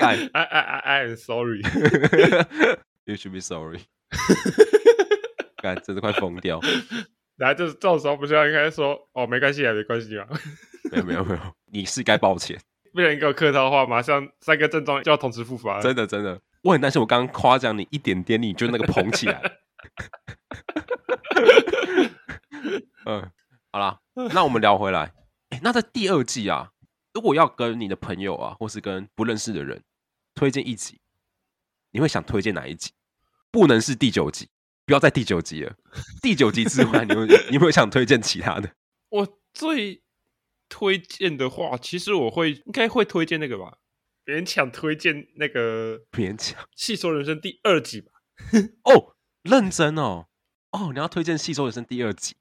[0.00, 1.62] I I I I am sorry.
[3.06, 3.80] You should be sorry.
[5.62, 6.60] 干，真是快疯掉。
[7.36, 10.26] 然后就是这种时候，不是要应该说哦，没关系啊，没关系啊。
[10.90, 11.40] 没有没有没有，
[11.72, 12.58] 你是该抱歉。
[12.92, 15.80] 不然你给我客套的话，马上三个症状就要同时复发。
[15.80, 19.40] 真的真的，我很担心，我刚刚夸奖你一点点，你就那个捧起来。
[23.06, 23.30] 嗯，
[23.72, 23.98] 好啦，
[24.34, 25.12] 那我们聊回来。
[25.50, 26.70] 欸，那在第二季啊。
[27.14, 29.82] 如果要跟你的朋友啊，或是跟不认识的人
[30.34, 31.00] 推荐一集，
[31.90, 32.92] 你会想推荐哪一集？
[33.50, 34.48] 不能是第九集，
[34.84, 35.74] 不要在第九集了。
[36.22, 38.72] 第九集之外， 你会你有没有想推荐其他的？
[39.08, 40.02] 我最
[40.68, 43.78] 推荐的话，其实我会应该会推荐那个吧，
[44.26, 48.12] 勉强推荐那个勉强《戏说人生》第二集吧。
[48.84, 50.26] 哦，认真哦，
[50.72, 52.36] 哦，你要推荐《戏说人生》第二集？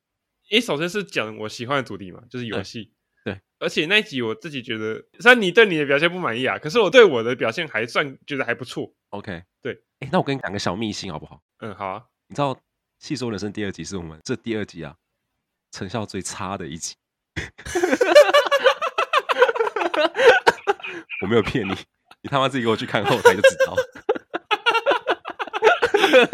[0.50, 2.94] 因为首先是讲我喜欢的主题嘛，就是游戏。
[3.28, 8.90] 对，而且那一集我自己觉得，虽然你对你的表现不满意啊，可是我对我的表现还算觉得还不错。
[9.10, 11.42] OK，对，哎、欸，那我跟你讲个小秘辛好不好？
[11.60, 12.04] 嗯，好啊。
[12.30, 12.56] 你知道
[13.00, 14.96] 《戏说人生》第二集是我们这第二集啊，
[15.72, 16.96] 成效最差的一集。
[21.22, 21.74] 我没有骗你，
[22.22, 23.76] 你他妈自己给我去看后台就知道。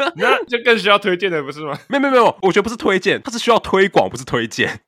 [0.16, 1.76] 那就更需要推荐的不是吗？
[1.90, 4.82] 没有没有没有，我觉得不是推荐，它是需要推广，不是推荐。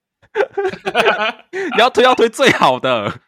[1.51, 3.09] 你要推要推最好的，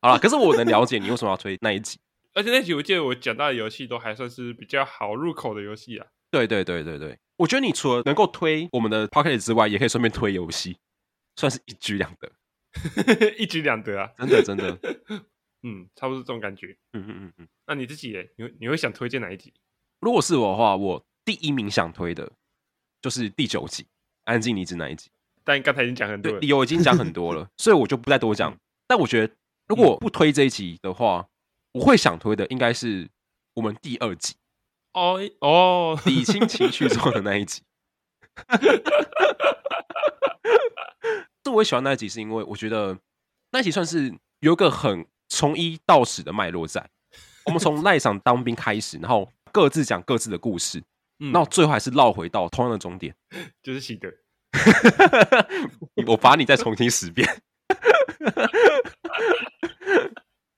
[0.00, 0.18] 好了。
[0.18, 1.98] 可是我能了解你为什么要推那一集，
[2.34, 6.06] 而且那集我记得我讲到的游戏都还算是比较好入口的游戏啊。
[6.30, 10.76] 对对对对对，我觉得你除了能够推我们的 Podcast 之外，也可以顺便推游戏，
[11.36, 12.30] 算是一举两得，
[13.38, 14.10] 一举两得啊！
[14.18, 14.78] 真的真的，
[15.62, 16.76] 嗯，差不多是这种感觉。
[16.92, 19.54] 嗯嗯嗯嗯，那你自己诶，你你会想推荐哪一集？
[20.00, 22.30] 如果是我的话，我第一名想推的
[23.00, 23.84] 就是第九集
[24.24, 25.10] 《安静离职》那一集。
[25.44, 28.56] 但刚才已经讲很多了，理由已经讲很多了，所以我就不再多讲。
[28.86, 29.34] 但我觉得，
[29.68, 31.26] 如果不推这一集的话，
[31.72, 33.08] 我会想推的应该是
[33.54, 34.34] 我们第二集
[34.92, 37.62] 哦哦，理清情绪中的那一集。
[41.42, 42.98] 这我也喜欢那一集，是因为我觉得
[43.50, 46.88] 那一集算是有一个很从一到十的脉络在。
[47.44, 50.82] 我们从赖上当兵开始，然后各自讲各自的故事，
[51.32, 53.14] 然后最后还是绕回到同样的终点，
[53.62, 54.12] 就是喜德。
[56.06, 57.28] 我罚你再重新十遍，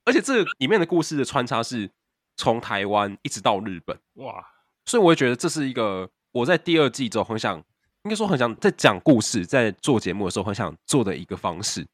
[0.05, 1.91] 而且这里面的故事的穿插是
[2.37, 4.47] 从台湾一直到日本，哇！
[4.85, 7.57] 所以我也觉得这是一个我在第二季之后很想，
[8.03, 11.87] 应该说很想在讲故事，在做节目的时候很想做的一个方式，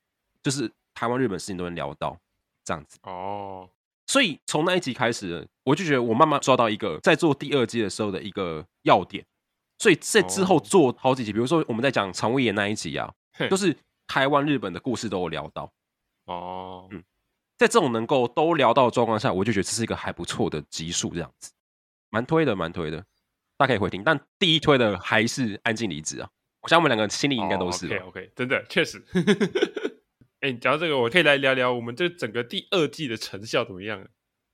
[0.43, 2.19] 就是台湾、日本事情都能聊到
[2.65, 3.69] 这样子哦。
[4.13, 9.25] 所以从那一集开始，我就觉得我慢慢抓到一个在做第二季的时候的一个要点。
[9.79, 13.11] 所以在之后做好几集，比如说我们在讲肠胃炎那一集啊，
[13.49, 13.75] 都是
[14.07, 15.73] 台湾、日本的故事都有聊到。
[16.27, 17.03] 哦，嗯，
[17.57, 21.51] 在这种能够都聊到的状况下，我就觉得这是一个还不错的集数，这样子，
[22.11, 22.99] 蛮推的，蛮推的，
[23.57, 24.05] 大家可以回听。
[24.05, 26.29] 但第一推的还是安静离职啊，
[26.61, 27.87] 我想我们两个心里应该都是。
[27.87, 29.03] OK OK，真的确实。
[30.43, 34.07] 哎，讲到这个，我可以来聊聊我们这整个第二季的成效怎么样？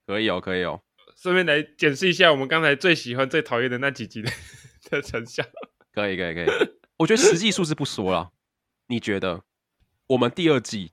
[0.06, 0.82] 可以哦，可以哦。
[1.16, 4.30] 顺便来检视一下我们刚才最喜欢、最讨厌的那几集的。
[4.90, 5.44] 的成效
[5.92, 6.46] 可以可以可以，
[6.96, 8.30] 我觉得实际数字不说了。
[8.86, 9.42] 你觉得
[10.06, 10.92] 我们第二季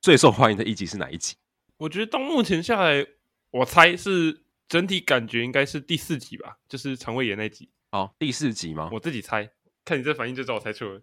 [0.00, 1.34] 最受欢迎的一集是哪一集？
[1.78, 3.04] 我觉得到目前下来，
[3.50, 7.68] 我猜是整体感觉应该是第四集吧，就是肠胃炎那集。
[7.90, 8.90] 哦，第四集吗？
[8.92, 9.50] 我自己猜，
[9.84, 11.02] 看你这反应就知道我猜错了。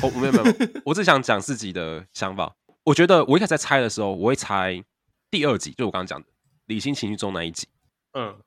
[0.00, 2.54] 哦，没有没有，我只想讲自己的想法。
[2.84, 4.82] 我觉得我一开始在猜的时候，我会猜
[5.30, 6.26] 第二集，就我刚刚讲的
[6.66, 7.68] 理性情绪中那一集。
[8.12, 8.40] 嗯。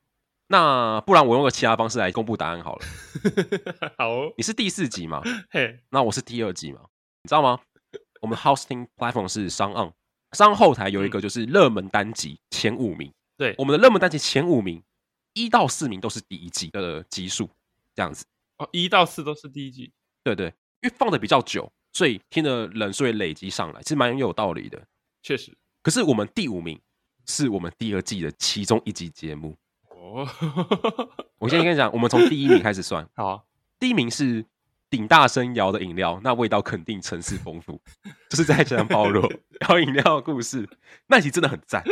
[0.47, 2.85] 那不然我用个其他方式来公布答案好了。
[3.97, 5.19] 好哦，你是第四集吗？
[5.49, 6.81] 嘿，那我是第二集嘛？
[7.23, 7.59] 你知道吗？
[8.21, 9.93] 我们 hosting platform 是 SoundOn，
[10.33, 13.11] 商后台有一个就是热门单集前五名。
[13.37, 14.83] 对，我们的热门单集前五名，
[15.33, 17.49] 一到四名都是第一集的集数，
[17.95, 18.23] 这样子。
[18.59, 19.91] 哦，一到四都是第一集。
[20.23, 20.53] 对对，
[20.85, 24.79] 因为放的比较久，所以听的人数累积上来，其实蛮有道理的。
[25.23, 26.79] 确实，可是我们第五名
[27.25, 29.57] 是我们第二季的其中一集节目。
[29.89, 30.27] 哦，
[31.39, 33.03] 我先跟你讲，我们从第一名开始算。
[33.17, 33.41] 好啊，
[33.79, 34.45] 第一名是
[34.91, 37.81] 顶大声摇的饮料，那味道肯定层次丰富，
[38.29, 39.27] 就是在讲包肉
[39.67, 40.69] 摇饮料的故事。
[41.07, 41.83] 那集真的很赞，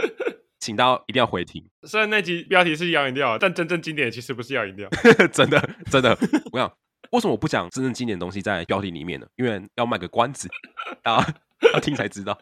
[0.59, 1.67] 请大家一定要回听。
[1.81, 4.87] 虽然那集标题是摇饮料，但真正经典的其实不是摇饮料。
[5.33, 6.15] 真的真的，
[6.51, 6.71] 我讲
[7.13, 9.27] 为什么我不讲真正经典的东西在标题里面呢？
[9.35, 10.49] 因为要卖个关子，
[11.03, 11.35] 大家
[11.73, 12.39] 要听才知道。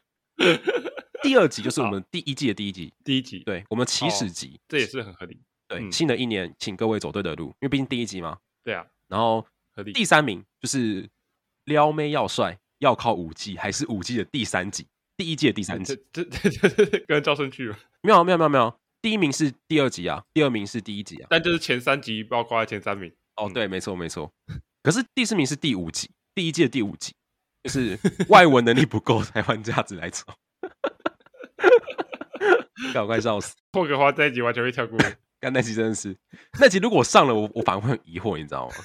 [1.22, 5.41] 第二集就是我们第一季的第一集，第一集，对，我们起始集，这也是很合理。
[5.67, 8.38] 对，嗯、新的一年，请各位走对的路，因为毕竟第一集嘛。
[8.63, 8.86] 对啊。
[9.09, 9.45] 然后
[9.93, 11.09] 第三名就是
[11.65, 16.01] 撩妹要帅，要靠五 G，还是五 G 的第三集，第一季的第三集。
[16.13, 17.78] 这这这这跟赵顺去了。
[18.01, 21.28] 没有没有没有没有，第一名是第二集啊，第二名是第一集啊。
[21.30, 23.11] 但就是前三集包括前三名。
[23.42, 24.32] 哦，对，没错没错。
[24.84, 27.14] 可是第四名是第五集，第一季的第五集，
[27.64, 27.98] 就是
[28.30, 30.26] 外文能力不够才换架子来走。
[32.94, 33.56] 搞怪笑死！
[33.74, 34.98] 霍格华这一集完全会跳过。
[35.42, 36.16] 刚那集真的是，
[36.60, 38.76] 那集如果上了，我我反而会很疑惑，你知道吗？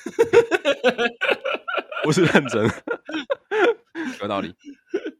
[2.06, 2.70] 我是认真，
[4.20, 4.54] 有道理。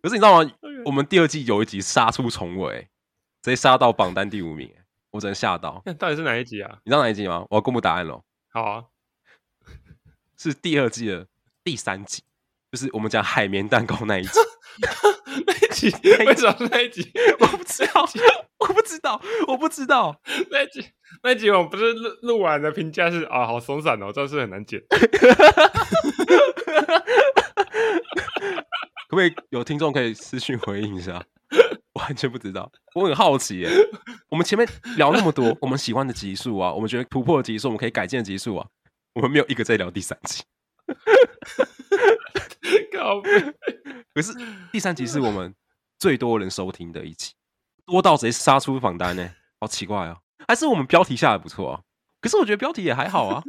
[0.02, 0.50] 可是你知道吗
[0.86, 2.88] 我们第二季有一集杀出重围，
[3.42, 4.72] 直接杀到榜单第五名，
[5.10, 5.82] 我真的吓到。
[5.84, 6.78] 那到底是哪一集啊？
[6.84, 7.44] 你知道哪一集吗？
[7.50, 8.22] 我要公布答案了。
[8.50, 8.84] 好啊，
[10.36, 11.26] 是第二季的
[11.64, 12.22] 第三集，
[12.72, 14.30] 就是我们讲海绵蛋糕那一集。
[15.46, 15.90] 那一集
[16.26, 17.10] 为什么那一集？
[17.40, 18.08] 我不知道，
[18.58, 20.20] 我不知道，我不知道
[20.50, 20.84] 那一集。
[21.22, 24.82] 那一集我们不是录录完的评价是啊，好松散哦，真的是很难剪。
[29.08, 31.24] 可不可以有听众可以私信回应一下？
[31.94, 33.70] 完全不知道，我很好奇耶。
[34.28, 38.66] 我们前面聊那么多，我们喜欢的集数啊，我们觉得突破的集数，我们可以改进的集数啊，
[39.16, 40.44] 我们没有一个在聊第三集。
[42.92, 43.22] 靠！
[44.12, 44.34] 可是
[44.70, 45.54] 第三集是我们
[45.98, 47.32] 最多人收听的一集，
[47.86, 50.18] 多到直接杀出榜单呢，好奇怪哦！
[50.46, 51.80] 还是我们标题下的不错啊？
[52.20, 53.42] 可是我觉得标题也还好啊。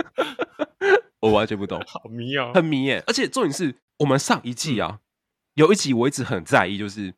[1.20, 3.02] 我完全不懂，好迷啊，很迷耶！
[3.06, 5.00] 而且重点是我们上一季啊，
[5.54, 7.14] 有一集我一直很在意，就是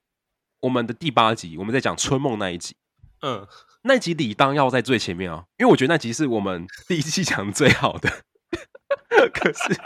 [0.60, 2.76] 我们的第八集，我们在讲春梦那一集，
[3.22, 3.44] 嗯，
[3.82, 8.10] 那集理当要在最前面啊，因为我觉得那集是我们第一期讲最好的。
[9.32, 9.80] 可是，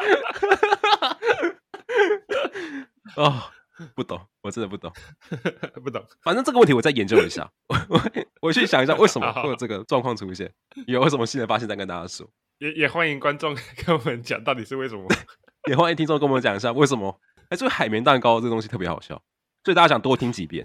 [3.16, 3.50] 哦，
[3.94, 4.92] 不懂，我真的不懂，
[5.84, 6.04] 不懂。
[6.22, 8.00] 反正这个问题我再研究一下，我我
[8.40, 10.52] 我去想一下为什么会有这个状况出现，
[10.86, 12.28] 有什么新的发现再跟大家说。
[12.58, 15.06] 也也欢迎观众 跟我们讲到底是为什么，
[15.68, 17.20] 也欢迎听众跟我们讲一下为什么。
[17.48, 19.20] 哎，这个海绵蛋糕这个东西特别好笑，
[19.64, 20.64] 所以大家想多听几遍。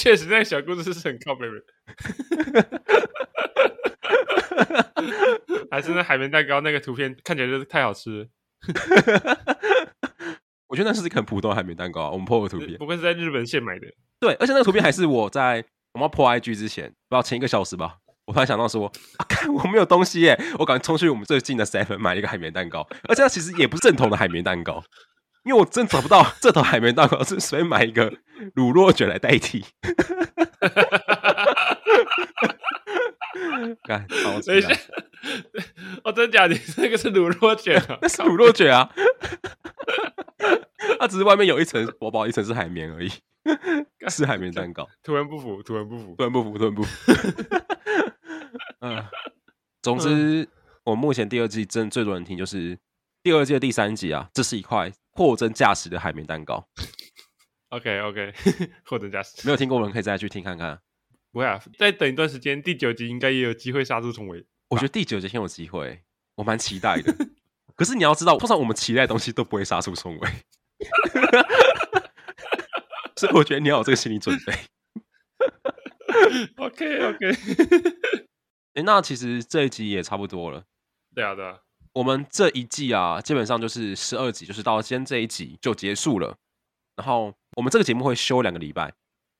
[0.00, 1.52] 确实，那个小故事是很靠北的。
[5.70, 8.26] 还是那海绵蛋糕那个图片看起来就是太好吃了。
[10.68, 13.86] 我觉得那是一个很普通的海绵蛋糕，我们 po 的图片，不会是在日本现买的。
[14.18, 24.82] 对，而且那个图片还是我在我们要 po IG 之前，不知道前一个小时吧，我突然想到说，啊，看我没有东西耶，我赶快冲去我们最近的 Seven 买了一个海绵蛋糕，而且它其实也不是正统的海绵蛋糕，
[25.44, 28.12] 因为我真找不到这头海绵蛋糕，是随便买一个
[28.54, 29.64] 乳酪卷来代替。
[33.84, 34.06] 干，
[34.46, 34.68] 等一下，
[36.04, 36.54] 哦，真的假的？
[36.76, 37.98] 那个是乳酪卷啊？
[38.02, 38.90] 那是乳酪卷啊？
[40.98, 43.10] 它只是外面有一层薄薄一层是海绵而已，
[44.08, 44.86] 是海绵蛋糕。
[45.02, 47.12] 图文不符，图文不符，图文不符，图文不符。
[48.80, 49.02] 嗯，
[49.82, 50.48] 总之，
[50.84, 52.78] 我目前第二季真最多人听就是
[53.22, 54.90] 第二季的第三集啊，这是一块
[55.20, 56.66] 货真价实的海绵蛋糕。
[57.68, 58.32] OK，OK，
[58.86, 59.42] 货真价实。
[59.44, 60.80] 没有听过的人可以再去听看看。
[61.30, 64.46] 不会啊，再等一段时间，第九集应该也有机会杀出重围。
[64.70, 66.02] 我觉得第九集很有机会，
[66.36, 67.14] 我蛮期待的。
[67.76, 70.30] 可是你要知道，通常我们期待的东西都不会杀出重围，
[73.16, 74.54] 所以我觉得你要有这个心理准备。
[76.56, 77.30] OK OK，
[78.72, 80.64] 哎，那其实这一集也差不多了。
[81.14, 81.58] 对啊对啊，
[81.92, 86.36] 我们这一季啊，基本上就是十二集，就是到今天这一集就结束了。
[86.96, 88.92] 然后我们这个节目会休两个礼拜。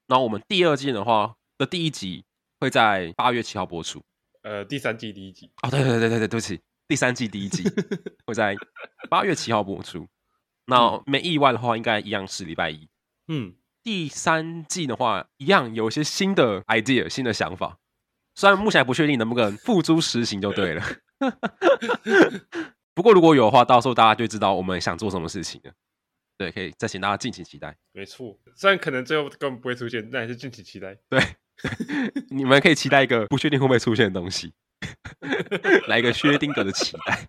[0.06, 1.34] 然后我们第二季的话。
[1.60, 2.24] 的第一集
[2.58, 4.02] 会在八月七号播出，
[4.40, 7.62] 呃，第三季第一集哦，对对对对对，对不起，第三季第一集
[8.24, 8.56] 会在
[9.10, 10.08] 八月七号播出。
[10.64, 12.88] 那没意外的话，应该一样是礼拜一。
[13.28, 17.76] 嗯，第三季的话，一样有一些新的 idea、新的想法，
[18.34, 20.82] 虽然目前还不确定能不能付诸实行，就对了。
[22.94, 25.72] 不过如果有的话，到时候大家就知道我们想做什么事情了。
[26.36, 27.76] 对，可以再请大家敬请期待。
[27.92, 30.96] 没错，虽然可能最后根本不会出现，但还是敬请期待。
[31.08, 31.20] 对。
[32.30, 34.54] 你们可以期待一个不确定会不会出现的东西，
[35.88, 37.28] 来一个薛丁格的期待。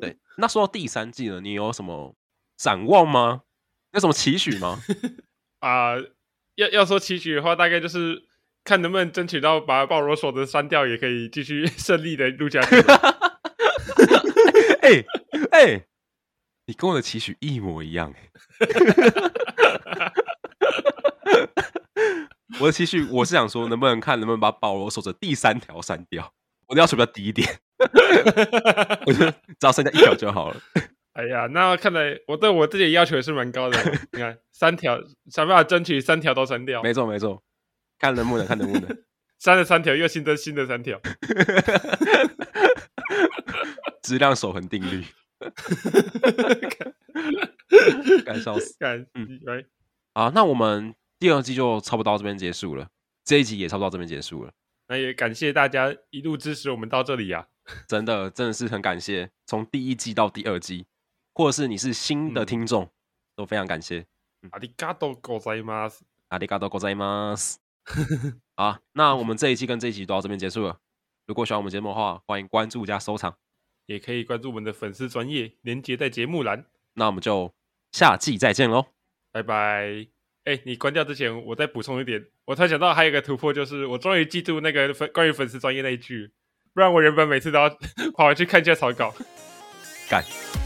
[0.00, 2.16] 对，那说到第三季呢，你有什么
[2.56, 3.42] 展望吗？
[3.92, 4.80] 有什么期许吗？
[5.60, 6.10] 啊、呃，
[6.56, 8.24] 要要说期许的话，大概就是
[8.64, 12.76] 看能不能争取到把鲍罗守则删掉，也可以继续顺利的录下去。
[14.82, 15.04] 哎
[15.50, 15.86] 哎、欸欸，
[16.66, 18.12] 你跟我的期许一模一样。
[22.60, 26.32] 我的期许，我是想说，能不能看能不能把保罗守着第三条删掉？
[26.68, 27.48] 我的要求比较低一点，
[29.06, 30.56] 我觉得只要删掉一条就好了。
[31.14, 33.78] 哎呀，那看来我对我自己的要求也是蛮高的。
[34.12, 34.98] 你看，三条
[35.30, 36.82] 想办法争取三条都删掉。
[36.82, 37.42] 没错没错，
[38.01, 39.03] 看能不能，看能不能
[39.39, 40.99] 删了三条又新增新的三条，
[44.01, 45.03] 质量守恒定律，
[48.25, 49.65] 干笑死，干嗯，来
[50.13, 50.95] 啊，那我们。
[51.19, 52.89] 第二季就差不多到这边结束了，
[53.25, 54.53] 这一集也差不多到这边结束了。
[54.87, 59.31] 那也感谢大家一路支持我们到这里呀、啊，真的真的是很感谢。
[59.47, 60.85] 从第一季到第二季，
[61.33, 62.89] 或者是你是新的听众，嗯、
[63.37, 64.05] 都非常感谢。
[64.51, 67.55] 阿里嘎多ございます，阿里嘎多ございます。
[68.56, 70.78] 好，那我们这一期跟这一集都到这边结束了。
[71.26, 73.34] 如果喜欢我们节目的话，欢迎关注加收藏，
[73.86, 76.66] 也可以关注我们的粉丝专业，连接在节目栏。
[76.94, 77.54] 那我们就
[77.92, 78.86] 下季再见喽，
[79.30, 80.06] 拜拜。
[80.44, 82.26] 哎、欸，你关掉之前，我再补充一点。
[82.46, 86.32] 我突然想到还有一个突破，就是我终于记住那个粉关于粉丝专业那一句，
[86.74, 87.68] 不然我原本每次都要
[88.16, 89.14] 跑回去看一下草稿。
[90.10, 90.61] 干。